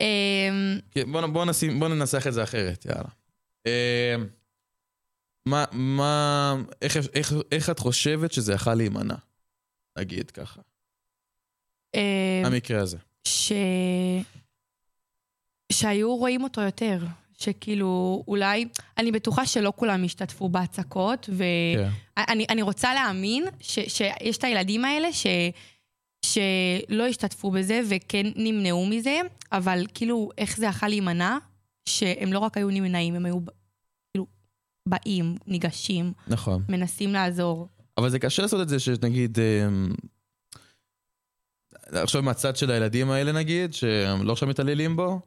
[0.00, 3.08] אמ, כן, בוא, בוא, נשים, בוא ננסח את זה אחרת, יאללה.
[3.66, 4.26] אמ,
[5.46, 9.16] מה, מה, איך, איך, איך את חושבת שזה יכל להימנע?
[9.98, 10.60] נגיד ככה.
[12.44, 12.98] המקרה הזה.
[13.24, 13.52] ש...
[15.72, 16.98] שהיו רואים אותו יותר.
[17.44, 18.64] שכאילו, אולי,
[18.98, 21.88] אני בטוחה שלא כולם השתתפו בהצקות, כן.
[22.16, 25.26] ואני אני רוצה להאמין ש, שיש את הילדים האלה ש,
[26.26, 29.20] שלא השתתפו בזה וכן נמנעו מזה,
[29.52, 31.38] אבל כאילו, איך זה יכול להימנע?
[31.88, 33.38] שהם לא רק היו נמנעים, הם היו
[34.12, 34.26] כאילו
[34.88, 36.62] באים, ניגשים, נכון.
[36.68, 37.68] מנסים לעזור.
[37.98, 39.38] אבל זה קשה לעשות את זה שנגיד...
[39.38, 39.92] אמ,
[41.92, 45.20] עכשיו מהצד של הילדים האלה נגיד, שהם לא עכשיו מתעללים בו,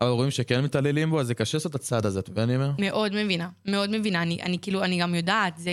[0.00, 2.56] אבל רואים שכן מתעללים בו, אז זה קשה לעשות את הצד הזה, אתה מבין אני
[2.56, 2.70] אומר?
[2.78, 4.22] מאוד מבינה, מאוד מבינה.
[4.22, 5.70] אני, אני כאילו, אני גם יודעת, זה,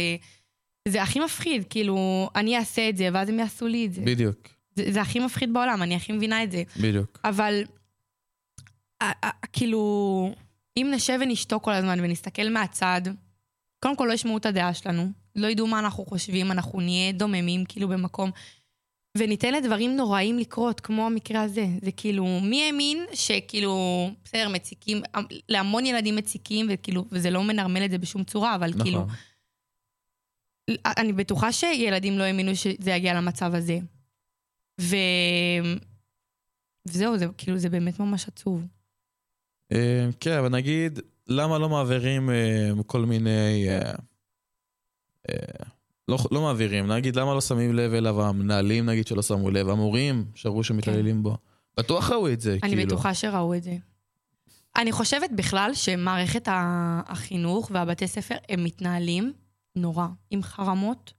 [0.88, 4.02] זה הכי מפחיד, כאילו, אני אעשה את זה, ואז הם יעשו לי את זה.
[4.06, 6.64] בדיוק, זה, זה הכי מפחיד בעולם, אני הכי מבינה את זה.
[6.82, 7.20] בדיוק.
[7.24, 7.64] אבל,
[9.54, 10.34] כאילו,
[10.78, 13.02] אם נשב ונשתוק כל הזמן ונסתכל מהצד,
[13.80, 17.66] קודם כל לא ישמעו את הדעה שלנו, לא ידעו מה אנחנו חושבים, אנחנו נהיה דוממים
[17.66, 18.32] כאילו במקום,
[19.18, 21.66] וניתן לדברים נוראים לקרות, כמו המקרה הזה.
[21.82, 25.02] זה כאילו, מי האמין שכאילו, בסדר, מציקים,
[25.50, 28.84] להמון ילדים מציקים, וכאילו, וזה לא מנרמל את זה בשום צורה, אבל נכון.
[28.84, 29.06] כאילו,
[30.86, 33.80] אני בטוחה שילדים לא האמינו שזה יגיע למצב הזה.
[34.82, 34.96] ו...
[36.86, 38.66] וזהו, זה כאילו, זה באמת ממש עצוב.
[39.72, 43.68] אה, כן, אבל נגיד, למה לא מעבירים אה, כל מיני...
[46.08, 50.26] לא, לא מעבירים, נגיד, למה לא שמים לב אליו המנהלים, נגיד, שלא שמו לב, המורים
[50.36, 51.38] שראו שמתעללים בו.
[51.78, 52.86] בטוח ראו את זה, אני כאילו.
[52.86, 53.78] בטוחה שראו את זה.
[54.76, 59.34] אני חושבת בכלל שמערכת החינוך והבתי ספר, הם מתנהלים
[59.76, 61.14] נורא, עם חרמות,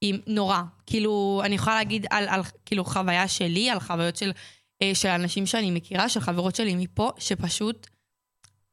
[0.00, 0.62] עם נורא.
[0.86, 4.32] כאילו, אני יכולה להגיד על, על כאילו חוויה שלי, על חוויות של,
[4.82, 7.86] אה, של אנשים שאני מכירה, של חברות שלי מפה, שפשוט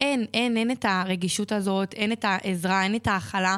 [0.02, 3.58] אין, אין, אין את הרגישות הזאת, אין את העזרה, אין את ההכלה.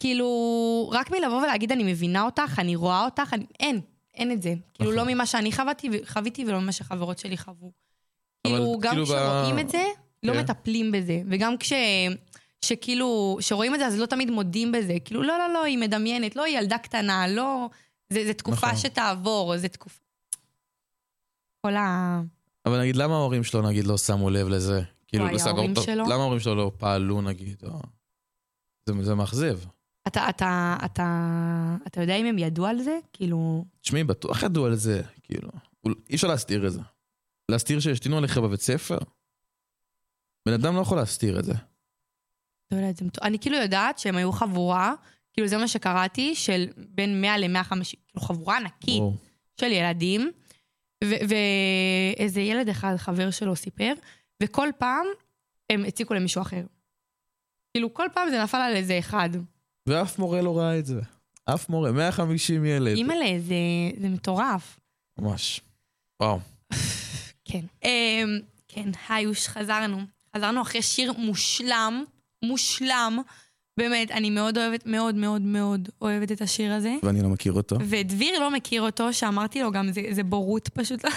[0.00, 3.46] כאילו, רק מלבוא ולהגיד, אני מבינה אותך, אני רואה אותך, אני...
[3.60, 3.80] אין,
[4.14, 4.54] אין את זה.
[4.74, 5.06] כאילו, נכון.
[5.08, 7.72] לא ממה שאני חוויתי, חוויתי ולא ממה שחברות שלי חוו.
[8.46, 9.84] אבל כאילו, גם כאילו ב- כשרואים את זה,
[10.22, 10.38] לא כן.
[10.40, 11.22] מטפלים בזה.
[11.30, 11.72] וגם כש...
[12.64, 14.96] שכאילו, שרואים את זה, אז לא תמיד מודים בזה.
[15.04, 17.68] כאילו, לא, לא, לא, היא מדמיינת, לא, היא ילדה קטנה, לא...
[18.10, 18.78] זה, זה תקופה נכון.
[18.78, 20.00] שתעבור, זה תקופה...
[21.66, 22.20] כל ה...
[22.66, 24.82] אבל נגיד, למה ההורים שלו, נגיד, לא שמו לב לזה?
[25.08, 25.24] כאילו,
[25.82, 26.04] שלו?
[26.04, 27.62] למה ההורים שלו לא פעלו, נגיד?
[27.64, 27.80] או...
[28.86, 29.58] זה, זה מאכזב.
[30.06, 32.98] אתה, אתה, אתה, אתה יודע אם הם ידעו על זה?
[33.12, 33.64] כאילו...
[33.80, 35.48] תשמעי, בטוח ידעו על זה, כאילו.
[35.86, 36.80] אי אפשר להסתיר את זה.
[37.48, 38.98] להסתיר שהשתינו עליך בבית ספר?
[40.46, 41.54] בן אדם לא יכול להסתיר את זה.
[42.70, 43.24] לא יודעת, זה מטור...
[43.24, 44.94] אני כאילו יודעת שהם היו חבורה,
[45.32, 47.74] כאילו זה מה שקראתי, של בין 100 ל-150,
[48.08, 49.02] כאילו חבורה ענקית.
[49.60, 50.30] של ילדים,
[51.04, 53.92] ואיזה ילד אחד, חבר שלו, סיפר,
[54.42, 55.06] וכל פעם
[55.70, 56.62] הם הציקו למישהו אחר.
[57.72, 59.30] כאילו, כל פעם זה נפל על איזה אחד.
[59.90, 61.00] ואף מורה לא ראה את זה.
[61.44, 62.96] אף מורה, 150 ילד.
[62.96, 63.54] אימא'לה, זה,
[64.00, 64.80] זה מטורף.
[65.18, 65.60] ממש.
[66.22, 66.38] וואו.
[67.44, 67.60] כן.
[67.84, 67.88] Um,
[68.68, 69.98] כן, היוש, חזרנו.
[70.36, 72.04] חזרנו אחרי שיר מושלם,
[72.44, 73.18] מושלם.
[73.76, 76.94] באמת, אני מאוד אוהבת, מאוד מאוד מאוד אוהבת את השיר הזה.
[77.02, 77.76] ואני לא מכיר אותו.
[77.88, 81.04] ודביר לא מכיר אותו, שאמרתי לו גם, זה, זה בורות פשוט.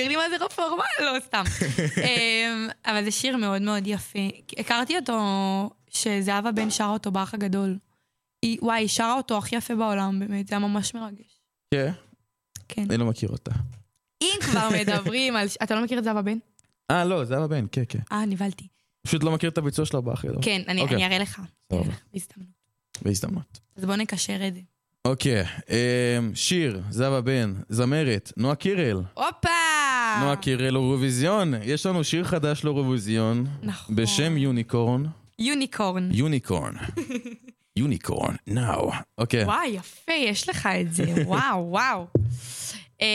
[0.00, 0.84] לא תסביר לי מה זה רפורמה?
[1.00, 1.44] לא, סתם.
[2.06, 4.18] אמ, אבל זה שיר מאוד מאוד יפה.
[4.58, 5.20] הכרתי אותו,
[5.90, 7.78] שזהבה בן שרה אותו באח הגדול.
[8.42, 11.40] היא, וואי, היא שרה אותו הכי יפה בעולם, באמת, זה היה ממש מרגש.
[11.74, 11.92] כן,
[12.68, 12.84] כן.
[12.90, 13.52] אני לא מכיר אותה.
[14.22, 15.48] אם כבר מדברים על...
[15.62, 16.38] אתה לא מכיר את זהבה בן?
[16.90, 17.98] אה, לא, זה אבא בן, כן, כן.
[18.12, 18.66] אה, נבהלתי.
[19.02, 20.32] פשוט לא מכיר את הביצוע שלה באחר.
[20.42, 20.96] כן, אני אוקיי.
[20.96, 21.42] אני אראה לך.
[21.72, 22.50] לך, בהזדמנות.
[23.02, 23.60] בהזדמנות.
[23.76, 24.60] אז בוא נקשר את זה.
[25.04, 29.02] אוקיי, אמ, שיר, זהבה בן, זמרת, נועה קירל.
[29.14, 29.59] הופה!
[30.20, 31.54] נועה קירל אירוויזיון.
[31.62, 33.46] יש לנו שיר חדש לאירוויזיון.
[33.62, 33.96] נכון.
[33.96, 35.04] בשם יוניקורן.
[35.38, 36.08] יוניקורן.
[36.12, 36.74] יוניקורן.
[37.76, 38.90] יוניקורן, נאו.
[39.18, 39.44] אוקיי.
[39.44, 42.06] וואי, יפה, יש לך את זה, וואו, וואו.
[43.00, 43.06] אמ,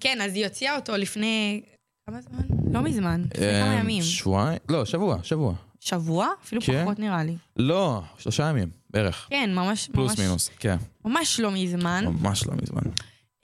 [0.00, 1.60] כן, אז היא הוציאה אותו לפני...
[2.06, 2.72] כמה זמן?
[2.72, 4.02] לא מזמן, לפני כמה אמ, ימים.
[4.02, 4.58] שבועיים?
[4.68, 5.54] לא, שבוע, שבוע.
[5.80, 6.28] שבוע?
[6.44, 6.82] אפילו כן.
[6.84, 7.36] פחות נראה לי.
[7.56, 9.26] לא, שלושה ימים, בערך.
[9.30, 10.76] כן, ממש, פלוס ממש, מינוס, כן.
[11.04, 12.04] ממש לא מזמן.
[12.06, 12.82] ממש לא מזמן.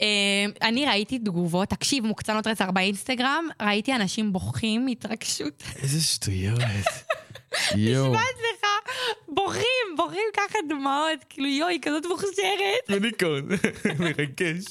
[0.00, 5.62] אמ, אני ראיתי תגובות, תקשיב, מוקצנות רצח באינסטגרם, ראיתי אנשים בוכים מהתרגשות.
[5.82, 6.58] איזה שטויות.
[7.76, 8.06] יואו.
[8.06, 8.68] נשבעת לך,
[9.28, 12.88] בוכים, בוכים ככה דמעות, כאילו יואי, היא כזאת מוכשרת.
[12.88, 13.44] יוניקורן,
[13.98, 14.64] מרגש.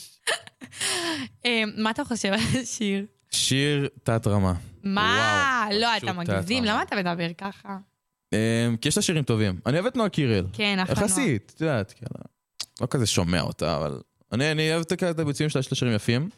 [1.46, 3.06] אה, מה אתה חושב על השיר?
[3.32, 4.54] שיר תת-רמה.
[4.84, 5.68] מה?
[5.74, 6.64] לא, אתה מגזים.
[6.64, 7.78] למה אתה מדבר ככה?
[8.34, 9.60] אמ, כי יש לה שירים טובים.
[9.66, 10.46] אני אוהב את נועה קירל.
[10.54, 11.06] כן, אף אחד לא.
[11.06, 12.10] יחסית, את יודעת, כאילו,
[12.82, 14.00] לא כזה שומע אותה, אבל...
[14.36, 16.30] אני אני אוהב את הביצועים שלה, יש לה שירים יפים.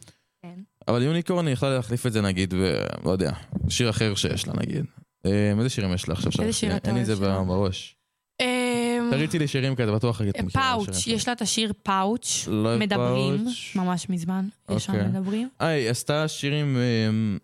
[0.41, 0.59] כן.
[0.87, 3.31] אבל יוניקורן אני יכולה להחליף את זה נגיד, ב- לא יודע,
[3.69, 4.85] שיר אחר שיש לה נגיד.
[5.25, 6.31] אמ, איזה שירים יש לה עכשיו?
[6.41, 7.25] איזה שיר אתה אין לי אוהב זה?
[7.25, 7.95] בראש.
[8.41, 11.07] אמ, תריצי לי שירים כאלה, בטוח את מכירה פאוץ'.
[11.07, 13.45] יש לה את השיר פאוץ', לא אוהב מדברים.
[13.75, 15.07] ממש מזמן, יש שם אוקיי.
[15.07, 15.49] מדברים.
[15.61, 17.37] אה, היא עשתה שירים אמ,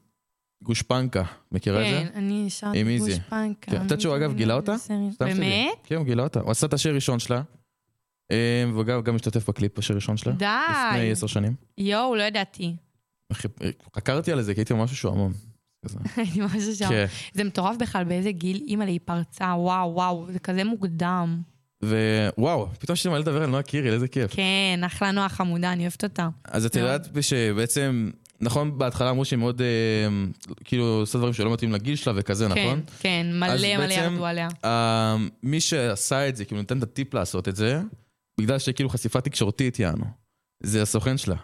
[0.63, 2.19] גושפנקה, מכירה את כן, זה?
[2.19, 2.97] אני שרתי.
[2.97, 3.71] גושפנקה.
[3.71, 3.77] כן.
[3.77, 4.75] את יודעת שהוא, אגב, גילה אותה?
[5.19, 5.69] באמת?
[5.83, 6.39] כן, הוא גילה אותה.
[6.39, 7.41] הוא עשה את השיר הראשון שלה.
[8.31, 10.33] אמ, וגם גם השתתף בקליפ הראשון שלה.
[10.33, 11.11] לפני די.
[11.11, 11.55] עשר שנים.
[11.77, 12.75] יואו, לא ידעתי.
[13.95, 15.05] חקרתי על זה, כי הייתי ממש.
[15.85, 15.97] כזה.
[16.17, 16.89] אני ממש שם.
[16.89, 17.05] כן.
[17.33, 21.41] זה מטורף בכלל באיזה גיל אימא היא פרצה, וואו, וואו, זה כזה מוקדם.
[21.83, 24.35] ווואו, פתאום לי מה לדבר על נועה קירל, איזה כיף.
[24.35, 26.29] כן, אחלה נועה חמודה, אני אוהבת אותה.
[26.45, 26.75] אז את.
[26.75, 28.09] יודעת שבעצם,
[28.41, 29.67] נכון, בהתחלה אמרו שהיא מאוד, אה,
[30.63, 32.81] כאילו, עושה דברים שלא מתאים לגיל שלה וכזה, כן, נכון?
[32.99, 34.47] כן, אז מלא מלא ירדו עליה.
[34.65, 37.81] אה, מי שעשה את זה, כאילו, נותן את הטיפ לעשות את זה,
[38.41, 40.05] בגלל שכאילו חשיפה תקשורתית יענו.
[40.63, 41.35] זה הסוכן שלה.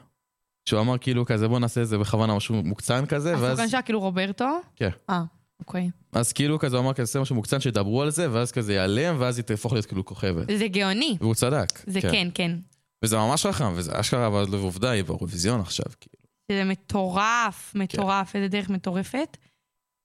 [0.65, 3.43] שהוא אמר כאילו כזה, בוא נעשה את זה בכוונה משהו מוקצן כזה, ואז...
[3.43, 4.59] הסוכן שלה כאילו רוברטו?
[4.75, 4.89] כן.
[5.09, 5.23] אה,
[5.59, 5.89] אוקיי.
[6.11, 9.15] אז כאילו כזה הוא אמר כזה, עושה משהו מוקצן, שידברו על זה, ואז כזה ייעלם,
[9.19, 10.47] ואז היא תהפוך להיות כאילו כוכבת.
[10.57, 11.17] זה גאוני.
[11.21, 11.67] והוא צדק.
[11.87, 12.57] זה כן, כן.
[13.05, 16.15] וזה ממש חכם, וזה אשכרה, אבל עובדה, היא באירוויזיון עכשיו, כאילו.
[16.51, 19.37] זה מטורף, מטורף, איזה דרך מטורפת.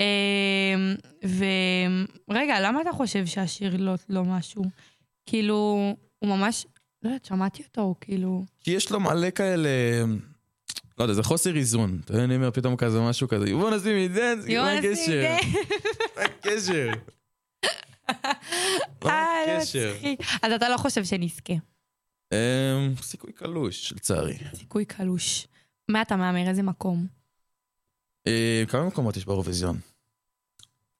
[0.01, 0.95] אמ,
[2.29, 4.65] ורגע, למה אתה חושב שהשיר לא, לא משהו?
[5.27, 5.79] כאילו,
[6.19, 6.67] הוא ממש,
[7.05, 8.45] לא יודעת, שמעתי אותו, הוא כאילו...
[8.61, 9.69] כי יש לו מלא כאלה,
[10.99, 12.01] לא יודע, זה חוסר איזון.
[12.05, 14.49] אתה יודע, אני אומר פתאום כזה משהו כזה, see me dance?
[14.49, 15.37] You מה הקשר?
[16.17, 16.91] מה הקשר?
[19.05, 19.93] מה אה, לא הקשר?
[19.95, 20.21] מצחיק.
[20.43, 21.55] אז אתה לא חושב שנזכה.
[22.33, 24.37] אמ, סיכוי קלוש, לצערי.
[24.55, 25.47] סיכוי קלוש.
[25.89, 26.49] מה אתה מהמר?
[26.49, 27.07] איזה מקום?
[28.27, 29.79] אה, כמה מקומות יש באירוויזיון?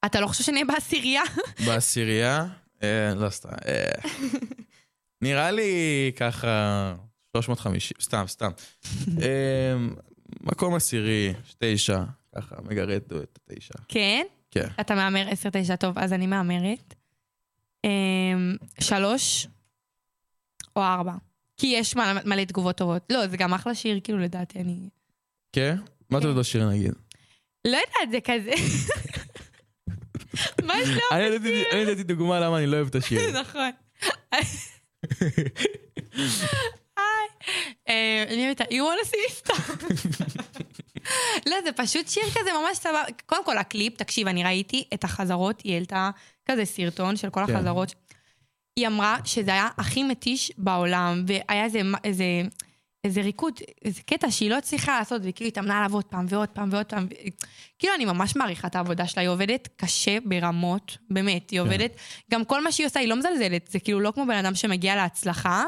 [0.05, 1.23] אתה לא חושב שנהיה בעשירייה?
[1.65, 2.47] בעשירייה?
[2.83, 3.49] אה, לא סתם.
[5.23, 5.27] אה.
[5.29, 5.71] נראה לי
[6.15, 6.95] ככה
[7.37, 8.51] 350, סתם, סתם.
[9.23, 9.95] אמ,
[10.41, 12.03] מקום עשירי, תשע,
[12.35, 13.73] ככה, מגרד את התשע.
[13.87, 14.25] כן?
[14.51, 14.67] כן.
[14.81, 15.27] אתה מהמר
[15.71, 16.93] 10-9, טוב, אז אני מהמרת.
[17.83, 19.47] אמ, שלוש
[20.75, 21.13] או ארבע.
[21.57, 23.03] כי יש מלא, תגובות טובות.
[23.11, 24.89] לא, זה גם אחלה שיר, כאילו, לדעתי, אני...
[25.53, 25.77] כן?
[26.09, 26.93] מה אתה אוהב בשיר נגיד?
[27.67, 28.51] לא יודעת, זה כזה...
[30.67, 30.73] מה?
[31.11, 33.21] אני נתתי- אני נתתי דוגמה למה אני לא אוהב את השיר.
[33.41, 33.69] נכון.
[36.97, 37.27] היי.
[37.89, 39.85] אה, אני אוהבת את ה- you wanna see me stop.
[41.49, 43.03] לא, זה פשוט שיר כזה ממש סבבה.
[43.25, 46.09] קודם כל, הקליפ, תקשיב, אני ראיתי את החזרות, היא העלתה
[46.45, 47.55] כזה סרטון של כל כן.
[47.55, 47.93] החזרות.
[48.75, 51.65] היא אמרה שזה היה הכי מתיש בעולם, והיה
[52.03, 52.41] איזה,
[53.05, 53.53] איזה, ריקוד,
[53.85, 57.07] איזה קטע שהיא לא הצליחה לעשות, וכאילו התאמנה עליו עוד פעם ועוד פעם ועוד פעם.
[57.79, 61.91] כאילו, אני ממש מעריכה את העבודה שלה, היא עובדת קשה ברמות, באמת, היא עובדת,
[62.31, 64.95] גם כל מה שהיא עושה, היא לא מזלזלת, זה כאילו לא כמו בן אדם שמגיע
[64.95, 65.63] להצלחה,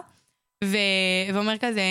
[0.63, 0.77] ו...
[1.33, 1.81] ואומר כזה,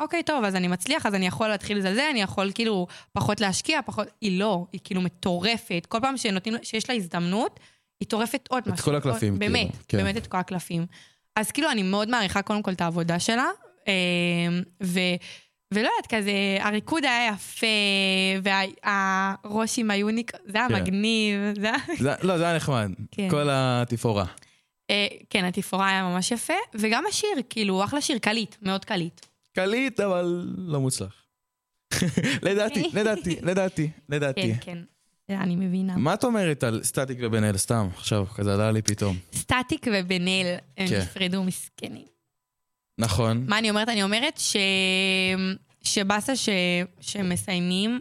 [0.00, 3.80] אוקיי, טוב, אז אני מצליח, אז אני יכול להתחיל לזלזל, אני יכול כאילו פחות להשקיע,
[3.86, 4.08] פחות...
[4.20, 5.86] היא לא, היא כאילו מטורפת.
[5.88, 7.60] כל פעם שנותנים, שיש לה הזדמנות,
[8.00, 8.84] היא טורפת עוד את משהו.
[8.84, 9.98] כל הקלפים, עוד- באמת, כאילו, כן.
[10.04, 10.86] באמת את כל הקלפים.
[11.36, 13.46] אז כאילו, אני מאוד מעריכה קודם כל את העבודה שלה,
[14.82, 14.98] ו...
[15.74, 17.66] ולא יודעת, כזה, הריקוד היה יפה,
[18.42, 20.74] והראש עם היוניק, זה היה כן.
[20.74, 21.78] מגניב, זה היה...
[21.98, 22.90] זה- לא, זה היה נחמד.
[23.10, 23.28] כן.
[23.30, 24.24] כל התפאורה.
[24.90, 29.20] אה, כן, התפאורה היה ממש יפה, וגם השיר, כאילו, אחלה שיר, קליט, מאוד קליט.
[29.54, 31.24] קליט, אבל לא מוצלח.
[32.42, 34.54] לדעתי, לדעתי, לדעתי, לדעתי.
[34.60, 34.78] כן,
[35.28, 35.96] כן, אני מבינה.
[35.96, 37.56] מה את אומרת על סטטיק ובן אל?
[37.56, 39.16] סתם, עכשיו, כזה עלה לי פתאום.
[39.34, 40.98] סטטיק ובן אל, הם כן.
[41.00, 42.17] נפרדו מסכנים.
[42.98, 43.44] נכון.
[43.48, 43.88] מה אני אומרת?
[43.88, 44.56] אני אומרת ש...
[45.82, 46.48] שבאסה ש...
[47.00, 48.00] שמסיימים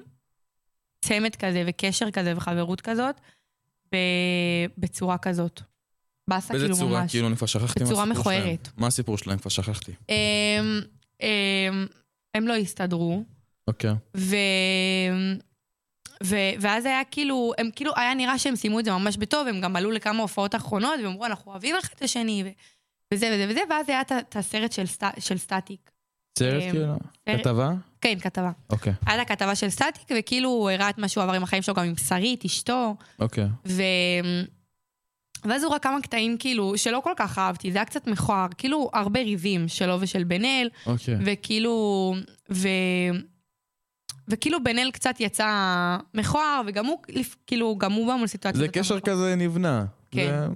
[1.01, 3.15] צמד כזה וקשר כזה וחברות כזאת
[3.93, 3.97] ב...
[4.77, 5.61] בצורה כזאת.
[6.27, 7.01] באסה באיזה כאילו צורה?
[7.01, 7.11] ממש.
[7.11, 8.39] כאילו, אני כבר שכחתי מה בצורה הסיפור שלהם.
[8.41, 8.69] מכוערת.
[8.77, 9.37] מה הסיפור שלהם?
[9.37, 9.91] כבר שכחתי.
[10.09, 10.81] הם,
[11.19, 11.87] הם,
[12.33, 13.23] הם לא הסתדרו,
[13.67, 13.91] אוקיי.
[14.17, 14.35] ו...
[16.23, 16.35] ו...
[16.59, 19.75] ואז היה כאילו, הם כאילו, היה נראה שהם סיימו את זה ממש בטוב, הם גם
[19.75, 22.49] עלו לכמה הופעות אחרונות, והם אמרו, אנחנו אוהבים אחד את השני, ו...
[23.13, 25.03] וזה וזה וזה, ואז היה את הסרט של, סט...
[25.19, 25.91] של סטטיק.
[26.39, 26.85] סרט אמ, כאילו?
[27.29, 27.71] סרט- כתבה?
[28.01, 28.51] כן, כתבה.
[28.69, 31.61] אוקיי, היה את הכתבה של סטטיק, וכאילו הוא הראה את מה שהוא עבר עם החיים
[31.61, 33.47] שלו גם עם שרית, אשתו, אוקיי.
[33.67, 33.81] ו...
[35.45, 38.89] ואז הוא ראה כמה קטעים כאילו שלא כל כך אהבתי, זה היה קצת מכוער, כאילו
[38.93, 41.15] הרבה ריבים שלו ושל בן אל, אוקיי.
[41.25, 42.15] וכאילו,
[42.51, 42.67] ו...
[44.27, 45.47] וכאילו בן אל קצת יצא
[46.13, 46.97] מכוער, וגם הוא,
[47.47, 48.59] כאילו, גם הוא בא מול סיטואציה.
[48.61, 49.15] זה קשר מכוער.
[49.15, 49.85] כזה נבנה.
[50.17, 50.49] כן.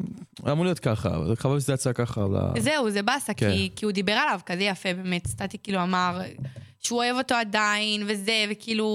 [0.46, 2.24] זה אמור להיות ככה, חבל שזה יצא ככה.
[2.24, 3.52] אבל- זהו, זה באסה, כן.
[3.52, 5.28] כי, כי הוא דיבר עליו כזה יפה, באמת.
[5.28, 6.22] סטטי כאילו אמר
[6.80, 8.86] שהוא אוהב אותו עדיין, וזה, וכאילו...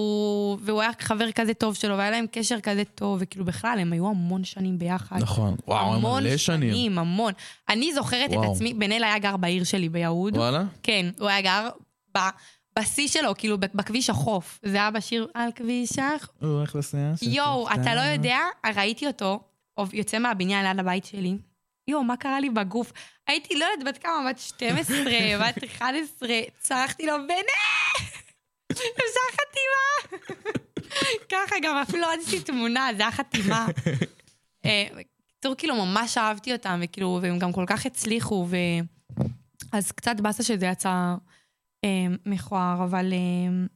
[0.60, 4.08] והוא היה חבר כזה טוב שלו, והיה להם קשר כזה טוב, וכאילו בכלל, הם היו
[4.08, 5.16] המון שנים ביחד.
[5.20, 5.54] נכון.
[5.66, 6.70] וואו, הם המון מלא שנים.
[6.70, 7.32] שנים, המון.
[7.68, 8.44] אני זוכרת וואו.
[8.44, 10.36] את עצמי, בן אל היה גר בעיר שלי ביהוד.
[10.36, 10.62] וואלה?
[10.82, 11.68] כן, הוא היה גר
[12.16, 12.20] ב-
[12.78, 14.60] בשיא שלו, כאילו, בכביש החוף.
[14.62, 16.28] זה היה בשיר על כביש החוף.
[16.40, 17.12] הוא הולך לסיעה.
[17.22, 18.38] יואו, אתה לא יודע,
[18.76, 19.40] ראיתי אותו,
[19.92, 21.38] יוצא מהבניין ליד הבית שלי.
[21.88, 22.92] יואו, מה קרה לי בגוף?
[23.26, 24.30] הייתי, לא יודעת, בת כמה?
[24.30, 24.96] בת 12,
[25.40, 27.60] בת 11, צרחתי לו, בנה!
[28.72, 30.18] אפשר חתימה?
[31.32, 33.66] ככה גם אפילו לא רציתי תמונה, זה היה חתימה.
[34.64, 38.56] אה, בקיצור, כאילו, ממש אהבתי אותם, וכאילו, והם גם כל כך הצליחו, ו...
[39.72, 41.14] אז קצת באסה שזה יצא
[41.84, 43.66] אה, מכוער, אבל אה,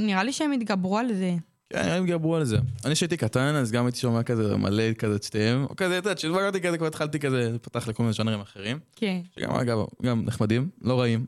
[0.00, 1.34] נראה לי שהם התגברו על זה.
[1.72, 2.56] כן, הם גברו על זה.
[2.84, 5.64] אני שהייתי קטן, אז גם הייתי שומע כזה מלא כזה את שתיהם.
[5.64, 8.78] או כזה, אתה יודע, כשהתבגרתי כזה, כבר התחלתי כזה, לפתח לכל מיני ז'אנרים אחרים.
[8.96, 9.20] כן.
[9.38, 11.26] שגם, אגב, גם נחמדים, לא רעים.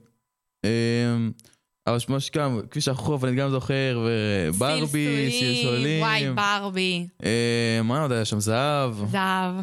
[0.64, 1.32] אמ,
[1.86, 6.02] אבל ממש גם, כביש החוף, אני גם זוכר, וברבי, סלסולים.
[6.02, 7.06] וואי, ברבי.
[7.22, 8.40] אמ, מה עוד היה שם?
[8.40, 8.94] זהב.
[9.10, 9.54] זהב.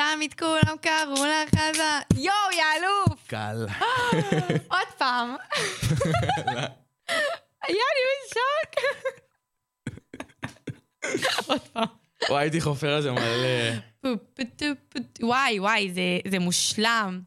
[0.00, 2.04] תמיד כולם קראו לך חזק.
[2.16, 3.26] יואו, יא אלוף!
[3.26, 3.66] קל.
[4.68, 5.34] עוד פעם.
[7.66, 9.25] היה לי בשוק.
[11.46, 11.84] עוד פעם.
[12.30, 14.12] וואי, הייתי חופר על זה מלא.
[15.22, 15.92] וואי, וואי,
[16.30, 17.20] זה- מושלם.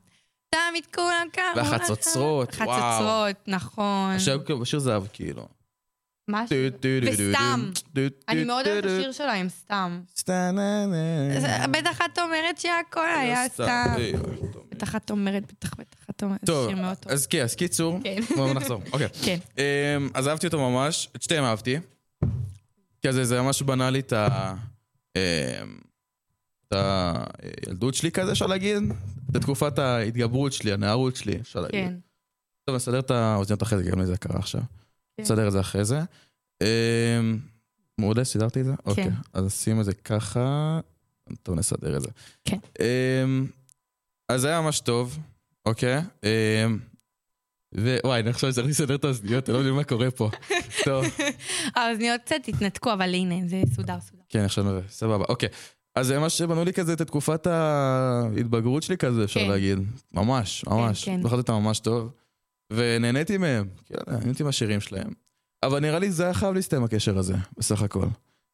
[0.56, 1.42] תמיד כולם לך.
[1.56, 2.72] והחצוצרות, וואו.
[2.72, 4.12] חצוצרות, נכון.
[4.15, 5.48] עכשיו כאילו בשיר זהב, כאילו.
[6.30, 6.56] משהו.
[7.04, 7.72] וסתם.
[8.30, 10.02] אני מאוד אוהבת את השיר שלהם, סתם.
[10.18, 10.56] סתם.
[11.39, 13.86] זה- בטח את אומרת שהכל היה סתם.
[14.72, 16.46] בטח את אומרת, בטח, בטח את אומרת.
[16.46, 16.72] טוב.
[17.06, 18.22] אז כן, אז קיצור, כן.
[18.36, 18.82] בואו נחזור.
[18.94, 19.08] אוקיי.
[19.26, 19.38] כן.
[19.58, 21.78] אמ, אז אהבתי אותו ממש, את שתיהם אהבתי.
[23.01, 24.55] כי זה, זה ממש בנה לי את ה...
[25.15, 25.21] אמ,
[26.67, 28.83] את הילדות שלי כזה, אפשר להגיד.
[29.31, 31.85] את תקופת ההתגברות שלי, הנערות שלי, אפשר להגיד.
[31.85, 31.95] כן.
[32.65, 34.62] טוב, נסדר את האוזניות אחרי זה, גם לי זה קרה עכשיו.
[35.17, 35.23] כן.
[35.23, 35.99] נסדר את זה אחרי זה.
[36.63, 37.38] אמ,
[37.97, 38.73] מעולה, סידרתי את זה?
[38.85, 39.09] אוקיי.
[39.33, 40.79] אז נשים את זה ככה.
[41.43, 42.09] טוב, נסדר את זה.
[42.45, 42.57] כן.
[42.79, 43.47] אמ,
[44.29, 45.19] אז זה היה ממש טוב,
[45.65, 46.01] אוקיי?
[47.75, 50.29] ווואי, אני עכשיו צריך לסדר את האוזניות, אני לא מבין מה קורה פה.
[50.86, 51.05] טוב,
[51.75, 54.21] האוזניות קצת התנתקו, אבל הנה, זה סודר, סודר.
[54.29, 55.49] כן, עכשיו סבבה, אוקיי.
[55.95, 59.49] אז זה ממש בנו לי כזה את תקופת ההתבגרות שלי כזה, אפשר כן.
[59.49, 59.79] להגיד.
[60.13, 61.05] ממש, ממש.
[61.05, 61.21] כן.
[61.21, 62.12] זוכרתי אותם ממש טוב.
[62.73, 65.10] ונהניתי מהם, כן, נהניתי מהשירים שלהם.
[65.63, 68.05] אבל נראה לי זה היה חייב להסתיים הקשר הזה, בסך הכל.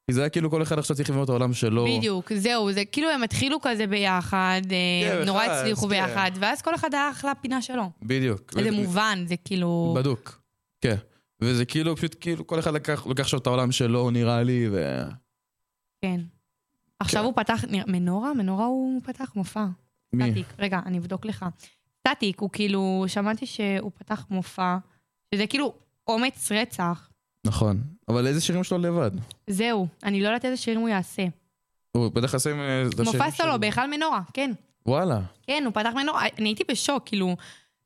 [0.08, 1.86] כי זה היה כאילו כל אחד עכשיו צריך לבנות את העולם שלו.
[1.98, 5.90] בדיוק, זהו, זה כאילו הם התחילו כזה ביחד, אה, כן, נורא הצליחו כן.
[5.90, 7.90] ביחד, ואז כל אחד היה אחלה פינה שלו.
[8.02, 8.54] בדיוק.
[8.54, 9.94] זה מובן, זה כאילו...
[9.98, 10.42] בדוק.
[10.82, 10.96] כן.
[11.42, 15.02] וזה כאילו, פשוט כאילו, כל אחד לקח, עכשיו את העולם שלו, נראה לי, ו...
[16.02, 16.22] כן.
[17.00, 17.26] עכשיו כן.
[17.26, 18.34] הוא פתח, מנורה?
[18.34, 19.66] מנורה הוא פתח מופע.
[20.14, 20.30] מי?
[20.30, 21.46] סטטיק, רגע, אני אבדוק לך.
[22.08, 24.78] סטטיק, הוא כאילו, שמעתי שהוא פתח מופע,
[25.36, 25.74] שזה כאילו
[26.08, 27.10] אומץ רצח.
[27.46, 27.82] נכון.
[28.08, 29.12] אבל איזה שירים שלו לבד?
[29.48, 31.24] זהו, אני לא יודעת איזה שירים הוא יעשה.
[31.92, 32.60] הוא בטח עושה עם...
[33.06, 33.32] מופע.
[33.32, 34.52] סולו בהיכל מנורה, כן.
[34.86, 35.20] וואלה.
[35.48, 37.36] כן, הוא פתח מנורה, אני הייתי בשוק, כאילו,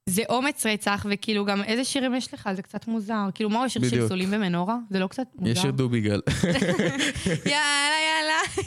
[0.05, 3.25] זה אומץ רצח, וכאילו גם איזה שירים יש לך, זה קצת מוזר.
[3.33, 4.01] כאילו, מה הוא השיר בדיוק.
[4.01, 4.77] שלסולים במנורה?
[4.89, 5.51] זה לא קצת מוזר?
[5.51, 6.21] יש שיר דוביגל.
[7.45, 8.65] יאללה, יאללה.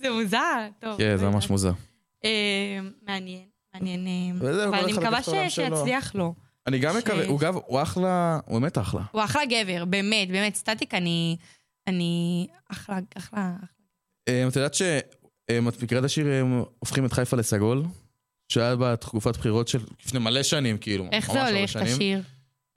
[0.00, 0.98] זה מוזר, טוב.
[0.98, 1.50] כן, זה ממש.
[1.50, 1.72] מוזר.
[2.24, 2.30] אה,
[3.06, 4.38] מעניין, מעניין.
[4.42, 5.22] אה, אבל אני מקווה.
[5.48, 6.34] שיצליח לו.
[6.66, 9.02] אני גם מקווה, הוא גם, הוא אחלה, הוא באמת אחלה.
[9.12, 10.54] הוא אחלה גבר, באמת, באמת.
[10.54, 11.36] סטטיק, אני...
[11.86, 12.46] אני...
[12.72, 13.52] אחלה, אחלה.
[14.28, 16.40] אה, את יודעת שאת מכירה את השיר אה,
[16.78, 17.82] הופכים את חיפה לסגול?
[18.48, 21.08] שהיה בתקופת בחירות של לפני מלא שנים, כאילו.
[21.12, 21.76] איך זה הולך.
[21.76, 22.22] השיר?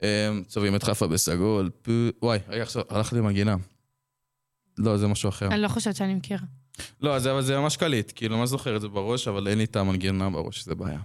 [0.02, 1.70] אה, צובעים את חיפה בסגול.
[2.22, 3.56] וואי, רגע, עכשיו הלכתי למנגינה.
[4.78, 5.46] לא, זה משהו אחר.
[5.46, 6.46] אני לא חושבת שאני מכירה.
[7.00, 9.58] לא, זה, אבל זה ממש קליט, כאילו, אני ממש זוכר את זה בראש, אבל אין
[9.58, 11.00] לי את המנגינה בראש, זה בעיה.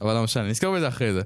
[0.00, 1.22] אבל לא משנה, אני נזכר בזה אחרי זה.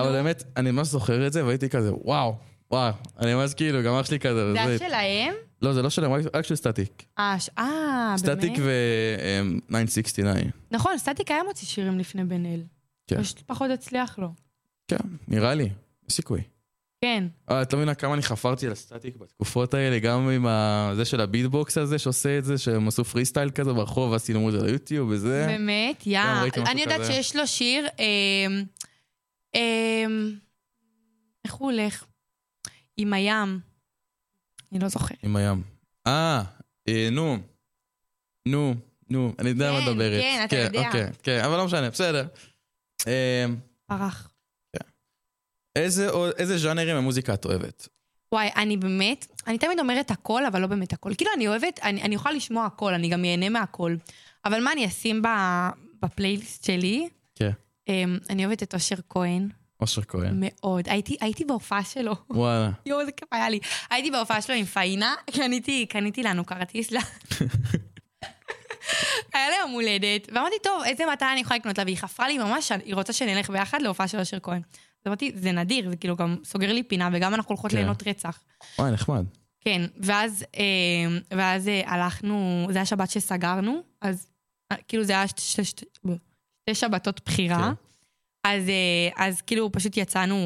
[0.00, 0.12] אבל.
[0.12, 2.36] באמת, אני ממש זוכר את זה, והייתי כזה, וואו,
[2.70, 4.52] וואו, אני ממש כאילו, גם אח שלי כזה.
[4.52, 5.32] זה וזה- שלהם?
[5.62, 7.04] לא, זה לא שלהם, רק- של סטטיק.
[7.18, 9.54] אה, אה, סטטיק באמת?
[9.70, 10.48] ו-969.
[10.70, 12.62] נכון, סטטיק היה מוציא שירים לפני בן אל.
[13.06, 13.22] כן.
[13.22, 14.28] פשוט פחות הצליח לו.
[14.88, 14.96] כן,
[15.28, 15.68] נראה לי,
[16.08, 16.40] סיכוי.
[17.00, 17.24] כן.
[17.50, 20.46] אה, את לא מבינה כמה אני חפרתי על הסטטיק בתקופות האלה, גם עם
[20.96, 24.24] זה של ה beatbox הזה שעושה את זה, שהם עשו פרי סטייל כזה ברחוב, ואז
[24.24, 25.44] צילמו את זה ליוטיוב וזה.
[25.48, 26.06] באמת?
[26.06, 26.20] יא.
[26.24, 27.06] גם ראיתי משהו אני יודעת.
[27.06, 28.04] שיש לו שיר, אמ,
[28.48, 28.64] אמ,
[31.44, 32.04] איך הוא הולך?
[32.96, 33.60] עם הים.
[34.72, 35.18] אני לא זוכרת.
[35.22, 35.62] עם הים.
[36.06, 36.42] אה,
[36.88, 37.36] אה, נו.
[38.48, 38.74] נו,
[39.10, 40.20] נו, אני יודע מה כן, את מדברת.
[40.20, 40.86] כן, אתה יודע.
[40.86, 42.26] אוקיי, כן, אבל לא משנה, בסדר.
[43.06, 43.44] אה,
[43.86, 44.30] פרח.
[45.76, 47.88] איזה עוד- איזה ז'אנרים במוזיקה את אוהבת?
[48.32, 51.14] וואי, אני באמת, אני תמיד אומרת הכל, אבל לא באמת הכל.
[51.14, 53.96] כאילו, אני אוהבת, אני, אני יכולה לשמוע הכל, אני גם אהנה מהכל.
[54.44, 55.22] אבל מה אני אשים
[56.02, 57.08] בפלייליסט שלי?
[57.34, 57.50] כן.
[57.88, 57.92] Um,
[58.30, 59.48] אני אוהבת את אושר כהן,
[59.80, 60.34] אושר כהן.
[60.36, 60.88] מאוד.
[60.88, 62.14] הייתי, הייתי בהופעה שלו.
[62.30, 62.70] וואלה.
[62.86, 63.58] יואו, איזה כיף היה לי.
[63.90, 67.00] הייתי בהופעה שלו עם פאינה, קניתי, קניתי לנו כרטיס לה.
[69.34, 71.84] היה לה יום הולדת, ואמרתי, טוב, איזה מתנה אני יכולה לקנות לה?
[71.84, 74.62] והיא חפרה לי ממש, היא רוצה שנלך ביחד להופעה של אושר כהן.
[75.04, 77.76] אז אמרתי, זה נדיר, זה כאילו גם סוגר לי פינה, וגם אנחנו הולכות כן.
[77.76, 78.40] ליהנות רצח.
[78.78, 79.24] וואי, נחמד.
[79.60, 84.26] כן, ואז, אה, ואז אה, הלכנו, זה היה שבת שסגרנו, אז
[84.72, 85.24] אה, כאילו זה היה
[86.64, 87.58] שתי, שבתות בחירה.
[87.58, 87.84] כן.
[88.44, 90.36] אז, אה, אז כאילו פשוט יצאנו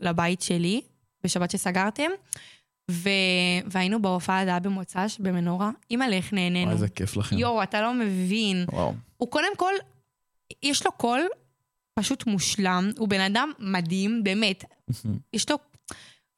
[0.00, 0.80] לבית שלי,
[1.24, 2.10] בשבת שסגרתם,
[2.90, 3.08] ו...
[3.66, 5.70] והיינו בהופעה, היה במוצ"ש, במנורה.
[5.90, 6.64] אימא'לה, איך נהנינו.
[6.64, 7.38] וואי, איזה כיף לכם.
[7.38, 8.64] יואו, אתה לא מבין.
[8.72, 8.94] וואו.
[9.16, 9.72] הוא קודם כל,
[10.62, 11.20] יש לו קול
[11.98, 14.64] פשוט מושלם, הוא בן אדם מדהים, באמת.
[15.32, 15.56] יש לו,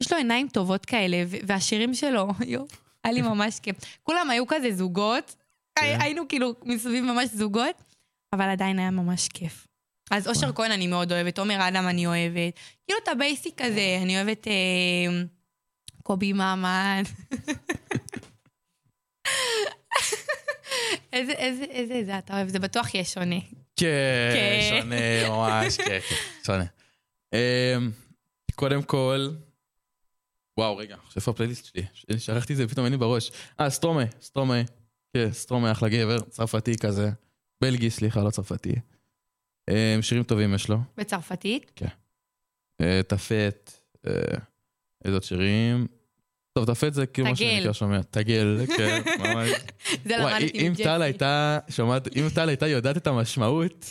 [0.01, 2.67] יש לו עיניים טובות כאלה, והשירים שלו, יואו,
[3.05, 3.77] היה לי ממש כיף.
[4.03, 5.37] כולם היו כזה זוגות,
[5.79, 5.99] כן.
[6.01, 7.83] היינו כאילו מסביב ממש זוגות,
[8.33, 9.67] אבל עדיין היה ממש כיף.
[10.11, 12.55] אז אושר כהן אני מאוד אוהבת, עומר אדם אני אוהבת.
[12.87, 14.53] כאילו את ה basic הזה, אני אוהבת אה,
[16.03, 17.03] קובי מעמד.
[21.13, 23.41] איזה, איזה, איזה, איזה אתה אוהב, זה בטוח יהיה שונה.
[23.77, 24.81] כן, כן.
[24.81, 25.99] שונה, ממש, כן,
[26.47, 26.65] שונה.
[27.35, 27.91] אמ,
[28.55, 29.29] קודם כל,
[30.59, 31.83] וואו, רגע, עכשיו איפה הפלייליסט שלי?
[32.19, 33.31] שכחתי את זה, פתאום אין לי בראש.
[33.61, 34.63] אה, סטרומה, סטרומה.
[35.17, 37.11] כן, סטרומה אחלה גבר, צרפתי כזה.
[37.61, 38.73] בלגי, סליחה, לא צרפתי.
[39.71, 40.79] אמ, שירים טובים יש לו.
[40.97, 41.81] בצרפתית?
[42.81, 43.73] אה, טפט,
[44.07, 44.13] אה,
[45.05, 45.87] איזה עוד שירים?
[46.53, 47.55] טוב, טפט זה כאילו מה שאני.
[47.55, 48.01] בעיקר שומע.
[48.11, 49.51] תגל, כן, ממש.
[50.05, 50.85] זה למדתי אם מג'סי.
[50.85, 53.85] טל הייתה שומעת, אם טל הייתה יודעת את המשמעות,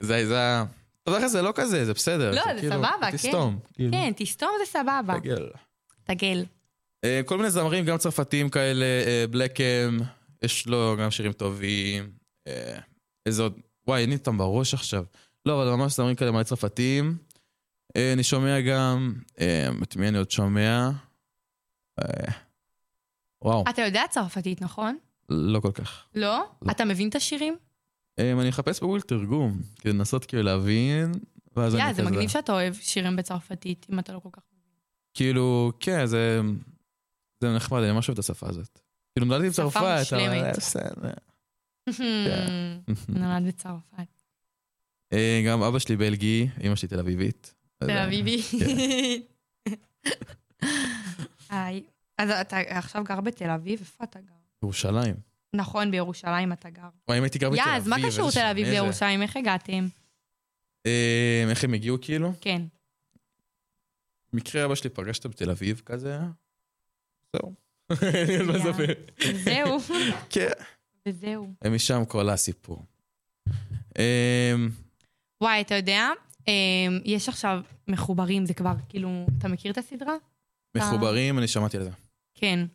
[0.00, 0.64] זה, זה, ה-
[1.02, 2.30] טוב, לכן זה לא כזה, זה בסדר.
[2.30, 3.16] לא, זה כאילו, סבבה, כן.
[3.16, 3.58] תסתום.
[3.74, 5.20] כאילו, כן, תסתום זה סבבה.
[5.20, 5.48] תגל.
[6.04, 6.44] תגל.
[7.04, 9.98] אה, כל מיני זמרים, גם צרפתים כאלה, אה, בלקם,
[10.42, 12.10] יש לו גם שירים טובים.
[12.46, 12.78] אה,
[13.26, 15.04] איזה עוד, וואי, אין לי אותם בראש עכשיו.
[15.46, 17.16] לא, אבל ממש זמרים כאלה מלא צרפתיים.
[17.96, 20.90] אה, אני שומע גם, אה, את מי אני עוד שומע?
[22.00, 22.32] אה,
[23.42, 24.98] וואו, אתה יודע צרפתית, נכון?
[25.28, 26.06] לא כל כך.
[26.14, 26.44] לא?
[26.62, 26.72] לא.
[26.72, 27.56] אתה מבין את השירים?
[28.18, 31.12] אה, אני אחפש בגוגל תרגום, כדי לנסות כאילו להבין,
[31.56, 32.04] ואז אני יא, כזה...
[32.04, 34.42] זה מגניב שאתה אוהב שירים בצרפתית, אם אתה לא כל כך...
[35.14, 36.40] כאילו, כן, זה...
[37.40, 38.80] זה נחמד, אני ממש אוהב את השפה הזאת.
[39.12, 40.44] כאילו, נולדתי שפה בצרפת, אבל...
[40.44, 41.10] אה, בסדר.
[43.08, 44.22] נולד בצרפת.
[45.12, 47.54] אה, גם אבא שלי בלגי, אמא שלי תל אביבית.
[47.78, 48.42] תל אה, אביבי.
[51.50, 51.78] כן.
[52.18, 53.80] אז אתה עכשיו גר בתל אביב?
[53.80, 54.34] איפה אתה גר?
[54.62, 55.14] ירושלים.
[55.54, 56.88] נכון, בירושלים אתה גר.
[57.08, 57.76] וואי, אם הייתי גר בתל יא, אביב...
[57.76, 58.68] אז מה קשור תל אביב.
[58.68, 59.22] לירושלים?
[59.22, 59.88] איך הגעתם?
[60.86, 62.32] אה, איך הם הגיעו כאילו?
[62.40, 62.62] כן.
[64.32, 66.18] מקרה אבא שלי פגשת בתל אביב כזה.
[67.36, 67.54] זהו.
[67.92, 68.42] יא.
[68.52, 68.92] לספר.
[69.44, 69.78] זהו.
[70.30, 70.50] כן.
[71.08, 71.52] וזהו.
[71.64, 72.84] ומשם כל הסיפור.
[73.98, 74.54] אה,
[75.40, 76.08] וואי, אתה יודע,
[76.48, 80.14] אמ, יש עכשיו מחוברים, זה כבר, כאילו, אתה מכיר את הסדרה?
[80.76, 81.90] מחוברים, אני שמעתי על זה.
[82.34, 82.66] כן.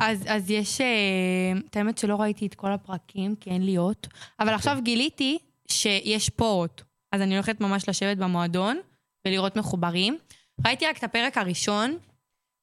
[0.00, 4.08] אז, אז יש, אה, את האמת שלא ראיתי את כל הפרקים, כי אין לי אות,
[4.40, 5.38] אבל עכשיו גיליתי
[5.68, 6.82] שיש פה אות.
[7.12, 8.80] אז אני הולכת ממש לשבת במועדון
[9.26, 10.18] ולראות מחוברים.
[10.66, 11.98] ראיתי רק את הפרק הראשון,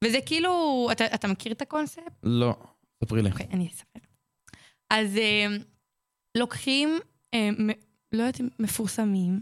[0.03, 2.11] וזה כאילו, אתה, אתה מכיר את הקונספט?
[2.23, 2.55] לא,
[3.03, 3.31] ספרי לי.
[3.31, 3.99] אוקיי, אני אספר.
[4.91, 5.45] אז אה,
[6.37, 6.99] לוקחים,
[7.33, 7.69] אה, מ-
[8.11, 9.39] לא יודעת אם מפורסמים,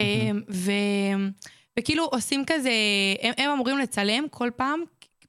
[0.00, 0.72] אה, ו,
[1.78, 2.70] וכאילו עושים כזה,
[3.22, 4.80] הם, הם אמורים לצלם כל פעם,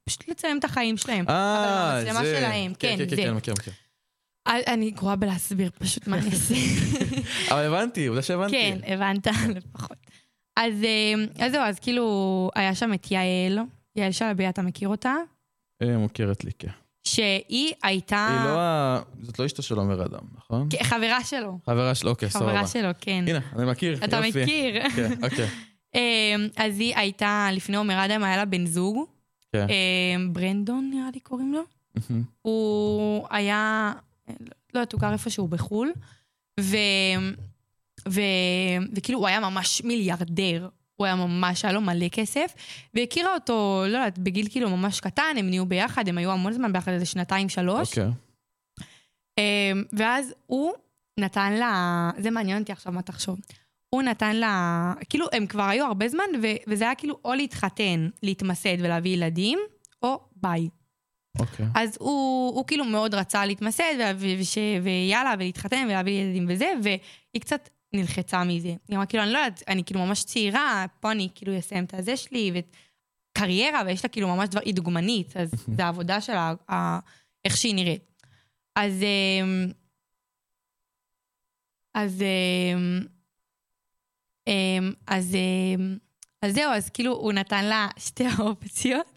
[0.04, 1.26] פשוט לצלם את החיים שלהם.
[1.30, 2.38] אה, אבל המצלמה זה.
[2.40, 3.16] שלהם, כן, כן, זה.
[3.16, 3.74] כן, כן, מכיר, מכיר.
[4.48, 6.56] אה, אני גרועה בלהסביר פשוט מה אני אעשה.
[7.52, 8.52] אבל הבנתי, עובדה שהבנתי.
[8.52, 9.98] כן, הבנת לפחות.
[10.56, 13.60] אז אה, אז זהו, אז כאילו, היה שם את יעל,
[13.96, 15.16] יעל שלבי, אתה מכיר אותה?
[15.82, 16.68] אה, מוכרת לי, כן.
[17.06, 18.28] שהיא הייתה...
[18.30, 19.00] היא לא ה...
[19.22, 20.68] זאת לא אשתו של עומר אדם, נכון?
[20.70, 21.60] כן, חברה שלו.
[21.66, 22.46] חברה שלו, אוקיי, סבבה.
[22.46, 23.26] חברה שלו, כן.
[23.28, 24.44] הנה, אני מכיר, אתה יופי.
[24.44, 24.90] מכיר.
[24.90, 25.48] כן, אוקיי.
[25.96, 29.06] אמ, אז היא הייתה, לפני עומר אדם היה לה בן זוג,
[29.52, 29.68] כן.
[29.70, 31.62] אמ, ברנדון נראה לי קוראים לו.
[32.42, 33.94] הוא היה,
[34.30, 35.92] לא יודעת, הוא גר איפשהו בחו"ל,
[36.60, 36.78] ו...
[38.10, 38.22] ו...
[38.96, 40.68] וכאילו הוא היה ממש מיליארדר.
[40.96, 42.54] הוא היה ממש, היה לו מלא כסף,
[42.94, 46.74] והכירה אותו, לא יודעת, בגיל כאילו ממש קטן, הם נהיו ביחד, הם היו המון זמן
[46.74, 47.90] ביחד, איזה שנתיים, שלוש.
[47.90, 48.12] אוקיי.
[49.38, 50.74] אמ, ואז הוא
[51.20, 53.40] נתן לה, זה מעניין אותי עכשיו מה תחשוב.
[53.90, 58.10] הוא נתן לה, כאילו הם כבר היו הרבה זמן, ו, וזה היה כאילו או להתחתן,
[58.24, 59.60] להתמסד ולהביא ילדים,
[60.04, 60.70] או ביי.
[61.40, 61.66] אוקיי.
[61.76, 66.74] אז הוא, הוא כאילו מאוד רצה להתמסד, ו- ו- וש, ויאללה, ולהתחתן ולהביא ילדים וזה,
[66.84, 68.68] והיא קצת נלחצה מזה.
[68.68, 71.94] היא אמרה, כאילו, אני לא יודעת, אני כאילו ממש צעירה, פה אני כאילו אסיים את
[71.94, 72.60] הזה שלי, ו...
[73.38, 77.00] קריירה ויש לה כאילו ממש דבר, היא דוגמנית, אז זה העבודה שלה, ה-
[77.46, 78.24] איך שהיא נראית.
[78.76, 79.04] אז...
[79.04, 79.72] אמ,
[81.94, 82.22] אז...
[82.22, 83.02] אמ,
[84.48, 85.36] אמ, אז...
[85.36, 85.98] אמ,
[86.42, 89.15] אז זהו, אז כאילו הוא נתן לה שתי האופציות.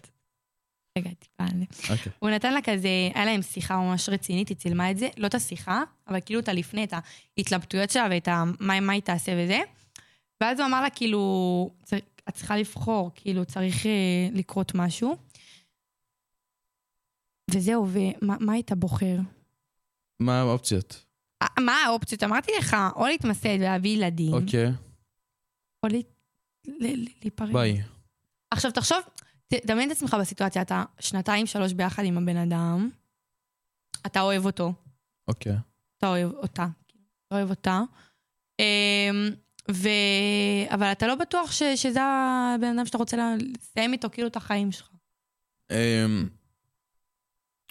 [0.98, 1.92] רגע, טיפה על זה.
[1.92, 2.12] אוקיי.
[2.18, 5.34] הוא נתן לה כזה, היה להם שיחה ממש רצינית, היא צילמה את זה, לא את
[5.34, 6.92] השיחה, אבל כאילו את הלפני, את
[7.38, 8.28] ההתלבטויות שלה ואת
[8.60, 9.58] מה, מה היא תעשה וזה.
[10.40, 11.20] ואז הוא אמר לה, כאילו,
[11.84, 11.96] "צר-
[12.28, 13.90] את צריכה לבחור, כאילו, צריך אה,
[14.32, 15.16] לקרות משהו.
[17.50, 19.16] וזהו, ומה מה היית בוחר?
[20.20, 21.04] מה האופציות?
[21.60, 22.22] מה האופציות?
[22.22, 24.66] אמרתי לך, או להתמסד ולהביא ילדים, אוקיי,
[25.82, 26.02] או ל-
[26.66, 27.52] ל- להיפרד.
[27.52, 27.82] ביי.
[28.50, 28.98] עכשיו, תחשוב,
[29.48, 32.90] ת- דמיין את עצמך בסיטואציה, אתה שנתיים, שלוש ביחד עם הבן אדם,
[34.06, 34.72] אתה אוהב אותו,
[35.28, 35.56] אוקיי.
[35.98, 36.66] אתה אוהב אותה,
[37.26, 37.80] אתה אוהב אותה,
[38.58, 39.30] אמ,
[39.70, 39.88] ו...
[40.70, 41.62] אבל אתה לא בטוח ש...
[41.62, 43.16] שזה הבן אדם שאתה רוצה
[43.56, 44.88] לסיים איתו כאילו את החיים שלך.
[45.70, 46.28] אמ,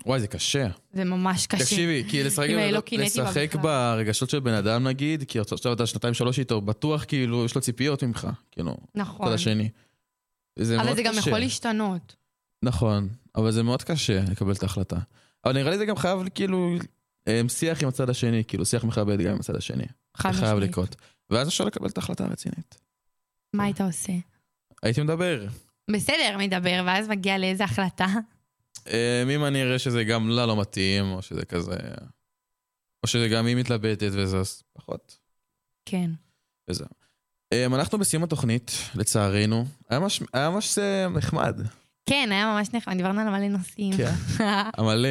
[0.06, 0.68] וואי, זה קשה.
[0.94, 1.64] זה ממש קשה.
[1.64, 3.56] תקשיבי, כי לשחק, לא לשחק.
[3.56, 7.62] ברגשות של בן אדם נגיד, כי עכשיו אתה שנתיים שלוש איתו, בטוח כאילו יש לו
[7.62, 9.28] ציפיות ממך, כאילו, נכון.
[9.28, 9.70] צד השני.
[10.58, 11.20] זה אבל זה גם קשה.
[11.30, 12.16] יכול להשתנות.
[12.64, 14.98] נכון, אבל זה מאוד קשה לקבל את ההחלטה.
[15.46, 16.76] אבל נראה לי זה גם חייב כאילו
[17.28, 19.86] אמ, שיח עם הצד השני, כאילו שיח מכבד גם עם הצד השני.
[20.18, 20.70] חד זה חייב משמעית.
[20.70, 20.96] לקרות.
[21.30, 22.78] ואז אפשר לקבל את ההחלטה הרצינית.
[23.54, 24.14] מה היית עושה?
[24.84, 25.48] הייתי מדבר.
[25.92, 28.08] בסדר, מדבר, ואז מגיע לאיזה החלטה.
[28.88, 31.76] אמ, אם אני אראה שזה גם לה לא מתאים, או שזה כזה...
[33.04, 35.18] או שזה גם היא מתלבטת וזה, אז פחות.
[35.86, 36.12] כן.
[36.70, 36.88] וזהו.
[37.54, 39.66] אמ, אנחנו בסיום התוכנית, לצערנו.
[39.90, 40.00] היה
[40.50, 41.60] ממש, אה, נחמד.
[42.06, 43.98] כן, היה ממש נחמד, דיברנו על מלא נושאים.
[43.98, 44.12] כן.
[44.78, 45.10] המלא.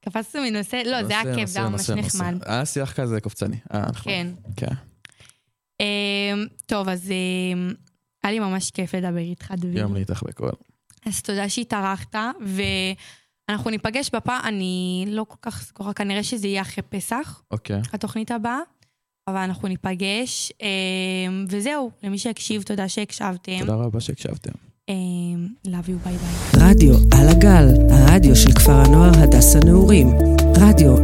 [0.00, 2.34] קפצנו מנושא, לא, זה היה כיף, זה היה ממש נחמד.
[2.46, 3.56] היה שיח כזה קופצני.
[3.70, 4.04] היה נחמד.
[4.04, 4.26] כן.
[4.56, 4.74] כן.
[5.80, 7.72] אמ, טוב, אז אמ,
[8.22, 9.74] היה לי ממש כיף לדבר איתך, דוד.
[9.74, 10.50] גם לי איתך בכל.
[11.06, 12.14] אז תודה שהתארחת,
[13.48, 17.80] ואנחנו ניפגש בפעם, אני לא כל כך סגורה, כנראה שזה יהיה אחרי פסח, אוקיי.
[17.92, 18.58] התוכנית הבאה,
[19.28, 23.58] אבל אנחנו ניפגש, אמ, וזהו, למי שהקשיב, תודה שהקשבתם.
[23.58, 24.52] תודה רבה שהקשבתם.
[24.88, 26.70] אמ, love you, ביי ביי.
[26.70, 30.08] רדיו על הגל, הרדיו של כפר הנוער הדס הנעורים.
[30.56, 30.96] רדיו